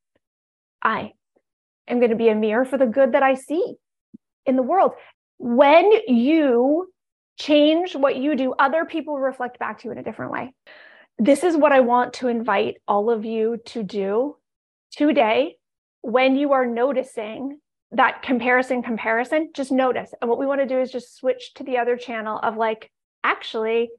I 0.81 1.11
am 1.87 1.99
going 1.99 2.11
to 2.11 2.15
be 2.15 2.29
a 2.29 2.35
mirror 2.35 2.65
for 2.65 2.77
the 2.77 2.85
good 2.85 3.11
that 3.11 3.23
I 3.23 3.33
see 3.33 3.75
in 4.45 4.55
the 4.55 4.63
world. 4.63 4.93
When 5.37 5.91
you 6.07 6.91
change 7.39 7.95
what 7.95 8.17
you 8.17 8.35
do, 8.35 8.53
other 8.59 8.85
people 8.85 9.17
reflect 9.17 9.57
back 9.57 9.79
to 9.79 9.85
you 9.85 9.91
in 9.91 9.97
a 9.97 10.03
different 10.03 10.31
way. 10.31 10.53
This 11.17 11.43
is 11.43 11.57
what 11.57 11.71
I 11.71 11.79
want 11.79 12.13
to 12.15 12.27
invite 12.27 12.77
all 12.87 13.09
of 13.09 13.25
you 13.25 13.57
to 13.67 13.83
do 13.83 14.35
today 14.91 15.57
when 16.01 16.35
you 16.35 16.53
are 16.53 16.65
noticing 16.65 17.59
that 17.91 18.21
comparison, 18.21 18.83
comparison, 18.83 19.49
just 19.53 19.71
notice. 19.71 20.13
And 20.21 20.29
what 20.29 20.39
we 20.39 20.45
want 20.45 20.61
to 20.61 20.67
do 20.67 20.79
is 20.79 20.91
just 20.91 21.17
switch 21.17 21.53
to 21.55 21.63
the 21.63 21.77
other 21.77 21.97
channel 21.97 22.37
of 22.37 22.55
like, 22.55 22.91
actually, 23.23 23.89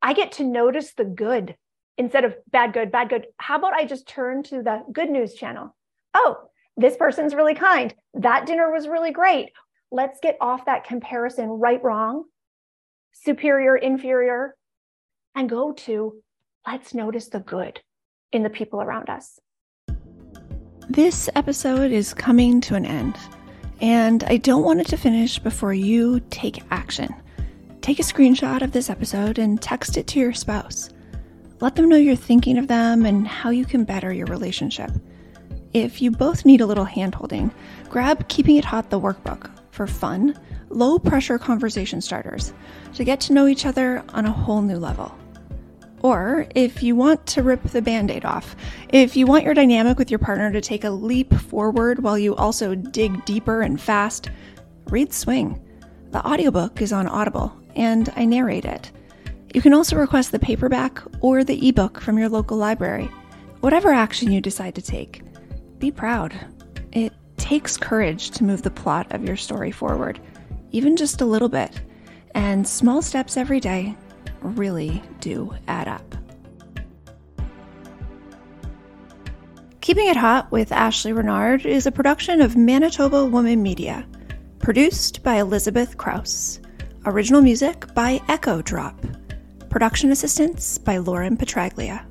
I 0.00 0.12
get 0.12 0.32
to 0.32 0.44
notice 0.44 0.92
the 0.94 1.04
good 1.04 1.56
instead 1.98 2.24
of 2.24 2.36
bad, 2.50 2.72
good, 2.72 2.92
bad, 2.92 3.08
good. 3.08 3.26
How 3.38 3.56
about 3.56 3.72
I 3.72 3.86
just 3.86 4.06
turn 4.06 4.42
to 4.44 4.62
the 4.62 4.82
good 4.92 5.10
news 5.10 5.34
channel? 5.34 5.74
Oh, 6.14 6.36
this 6.76 6.96
person's 6.96 7.34
really 7.34 7.54
kind. 7.54 7.94
That 8.14 8.46
dinner 8.46 8.70
was 8.70 8.88
really 8.88 9.12
great. 9.12 9.50
Let's 9.90 10.20
get 10.20 10.36
off 10.40 10.66
that 10.66 10.84
comparison, 10.84 11.48
right, 11.48 11.82
wrong, 11.82 12.24
superior, 13.14 13.76
inferior, 13.76 14.54
and 15.34 15.48
go 15.48 15.72
to 15.72 16.14
let's 16.66 16.94
notice 16.94 17.28
the 17.28 17.40
good 17.40 17.80
in 18.32 18.42
the 18.42 18.50
people 18.50 18.82
around 18.82 19.08
us. 19.08 19.38
This 20.88 21.30
episode 21.34 21.92
is 21.92 22.12
coming 22.12 22.60
to 22.62 22.74
an 22.74 22.84
end, 22.84 23.16
and 23.80 24.22
I 24.24 24.36
don't 24.36 24.64
want 24.64 24.80
it 24.80 24.86
to 24.88 24.96
finish 24.96 25.38
before 25.38 25.72
you 25.72 26.20
take 26.30 26.62
action. 26.70 27.14
Take 27.80 27.98
a 27.98 28.02
screenshot 28.02 28.62
of 28.62 28.72
this 28.72 28.90
episode 28.90 29.38
and 29.38 29.60
text 29.60 29.96
it 29.96 30.06
to 30.08 30.18
your 30.18 30.32
spouse. 30.32 30.90
Let 31.60 31.76
them 31.76 31.88
know 31.88 31.96
you're 31.96 32.16
thinking 32.16 32.58
of 32.58 32.68
them 32.68 33.06
and 33.06 33.26
how 33.26 33.50
you 33.50 33.64
can 33.64 33.84
better 33.84 34.12
your 34.12 34.26
relationship. 34.26 34.90
If 35.72 36.02
you 36.02 36.10
both 36.10 36.44
need 36.44 36.60
a 36.60 36.66
little 36.66 36.86
handholding, 36.86 37.52
grab 37.88 38.28
Keeping 38.28 38.56
It 38.56 38.64
Hot 38.64 38.90
the 38.90 39.00
workbook 39.00 39.50
for 39.70 39.86
fun 39.86 40.38
low 40.74 40.98
pressure 40.98 41.38
conversation 41.38 42.00
starters 42.00 42.52
to 42.94 43.04
get 43.04 43.20
to 43.20 43.32
know 43.32 43.46
each 43.46 43.66
other 43.66 44.02
on 44.10 44.26
a 44.26 44.32
whole 44.32 44.62
new 44.62 44.76
level. 44.76 45.16
Or 46.02 46.46
if 46.54 46.82
you 46.82 46.96
want 46.96 47.24
to 47.28 47.42
rip 47.42 47.62
the 47.62 47.80
band 47.80 48.10
aid 48.10 48.26
off, 48.26 48.54
if 48.90 49.16
you 49.16 49.26
want 49.26 49.44
your 49.44 49.54
dynamic 49.54 49.98
with 49.98 50.10
your 50.10 50.18
partner 50.18 50.52
to 50.52 50.60
take 50.60 50.84
a 50.84 50.90
leap 50.90 51.32
forward 51.32 52.02
while 52.02 52.18
you 52.18 52.36
also 52.36 52.74
dig 52.74 53.24
deeper 53.24 53.62
and 53.62 53.80
fast, 53.80 54.28
read 54.90 55.14
Swing. 55.14 55.58
The 56.10 56.26
audiobook 56.26 56.82
is 56.82 56.92
on 56.92 57.06
Audible, 57.06 57.58
and 57.74 58.12
I 58.16 58.26
narrate 58.26 58.66
it. 58.66 58.92
You 59.54 59.62
can 59.62 59.72
also 59.72 59.96
request 59.96 60.30
the 60.30 60.38
paperback 60.38 61.00
or 61.20 61.42
the 61.42 61.68
ebook 61.68 62.00
from 62.00 62.18
your 62.18 62.28
local 62.28 62.58
library. 62.58 63.08
Whatever 63.60 63.90
action 63.90 64.30
you 64.30 64.42
decide 64.42 64.74
to 64.74 64.82
take, 64.82 65.22
be 65.78 65.90
proud. 65.90 66.34
It 66.92 67.14
takes 67.38 67.76
courage 67.76 68.30
to 68.32 68.44
move 68.44 68.60
the 68.62 68.70
plot 68.70 69.10
of 69.12 69.24
your 69.24 69.36
story 69.36 69.70
forward, 69.70 70.20
even 70.74 70.96
just 70.96 71.20
a 71.20 71.24
little 71.24 71.48
bit. 71.48 71.80
And 72.34 72.66
small 72.66 73.00
steps 73.00 73.36
every 73.36 73.60
day 73.60 73.96
really 74.40 75.02
do 75.20 75.54
add 75.68 75.86
up. 75.86 76.14
Keeping 79.80 80.08
It 80.08 80.16
Hot 80.16 80.50
with 80.50 80.70
Ashleigh 80.70 81.16
Renard 81.16 81.64
is 81.64 81.86
a 81.86 81.92
production 81.92 82.40
of 82.40 82.56
Manitoba 82.56 83.24
Woman 83.24 83.62
Media, 83.62 84.04
produced 84.58 85.22
by 85.22 85.36
Elizabeth 85.36 85.96
Krause. 85.96 86.60
Original 87.06 87.40
music 87.40 87.86
by 87.94 88.20
Echo 88.28 88.60
Drop. 88.60 88.98
Production 89.68 90.10
assistance 90.10 90.78
by 90.78 90.96
Lauren 90.96 91.36
Petraglia. 91.36 92.04